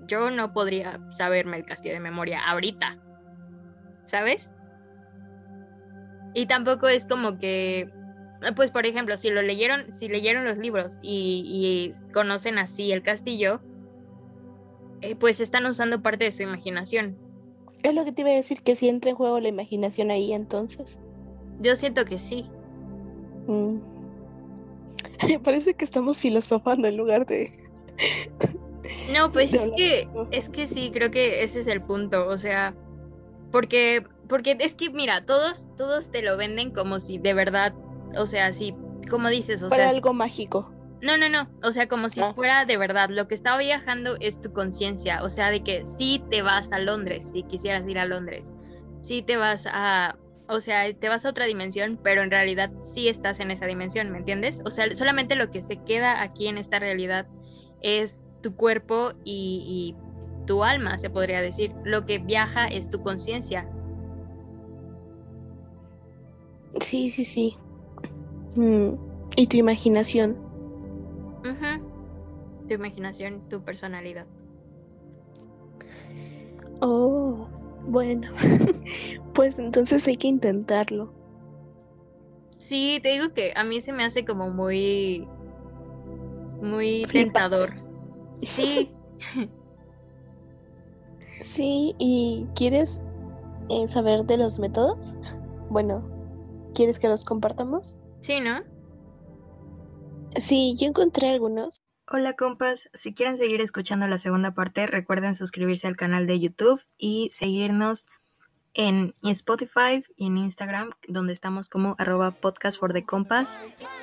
[0.07, 2.99] yo no podría saberme el castillo de memoria ahorita.
[4.05, 4.51] ¿Sabes?
[6.35, 7.91] Y tampoco es como que
[8.55, 13.61] pues por ejemplo, si lo leyeron, si leyeron los libros y, conocen así el castillo,
[15.01, 17.17] eh, pues están usando parte de su imaginación.
[17.83, 20.33] Es lo que te iba a decir, que si entra en juego la imaginación ahí
[20.33, 20.99] entonces.
[21.61, 22.47] Yo siento que sí.
[23.47, 23.79] Mm.
[25.43, 27.53] Parece que estamos filosofando en lugar de...
[29.13, 32.75] no, pues es que, es que sí, creo que ese es el punto, o sea,
[33.51, 37.75] porque, porque es que mira, todos, todos te lo venden como si de verdad
[38.17, 38.75] o sea, sí,
[39.11, 40.73] como dices, o Para algo mágico.
[41.01, 42.33] No, no, no, o sea, como si ah.
[42.35, 46.23] fuera de verdad, lo que estaba viajando es tu conciencia, o sea, de que sí
[46.31, 48.53] te vas a Londres, si quisieras ir a Londres,
[49.01, 50.19] sí te vas a,
[50.49, 54.11] o sea, te vas a otra dimensión, pero en realidad sí estás en esa dimensión,
[54.11, 54.61] ¿me entiendes?
[54.65, 57.29] O sea, solamente lo que se queda aquí en esta realidad
[57.81, 61.73] es tu cuerpo y, y tu alma, se podría decir.
[61.85, 63.71] Lo que viaja es tu conciencia.
[66.81, 67.57] Sí, sí, sí.
[68.55, 68.95] Mm,
[69.37, 70.49] y tu imaginación.
[72.69, 74.27] Tu imaginación, tu personalidad.
[76.81, 77.49] Oh,
[77.87, 78.31] bueno.
[79.35, 81.13] pues entonces hay que intentarlo.
[82.59, 85.27] Sí, te digo que a mí se me hace como muy.
[86.61, 87.73] Muy tentador.
[88.43, 88.91] Sí.
[91.41, 93.01] sí, ¿y quieres
[93.71, 95.15] eh, saber de los métodos?
[95.71, 96.03] Bueno,
[96.75, 97.97] ¿quieres que los compartamos?
[98.21, 98.63] Sí, ¿no?
[100.37, 101.81] Sí, yo encontré algunos.
[102.11, 106.81] Hola compas, si quieren seguir escuchando la segunda parte, recuerden suscribirse al canal de YouTube
[106.97, 108.07] y seguirnos
[108.73, 113.59] en Spotify y en Instagram, donde estamos como arroba podcast for the compass,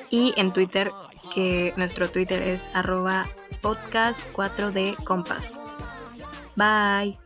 [0.10, 0.92] y en Twitter,
[1.34, 3.28] que nuestro Twitter es arroba
[3.62, 5.60] podcast 4D compass.
[6.56, 7.18] Bye.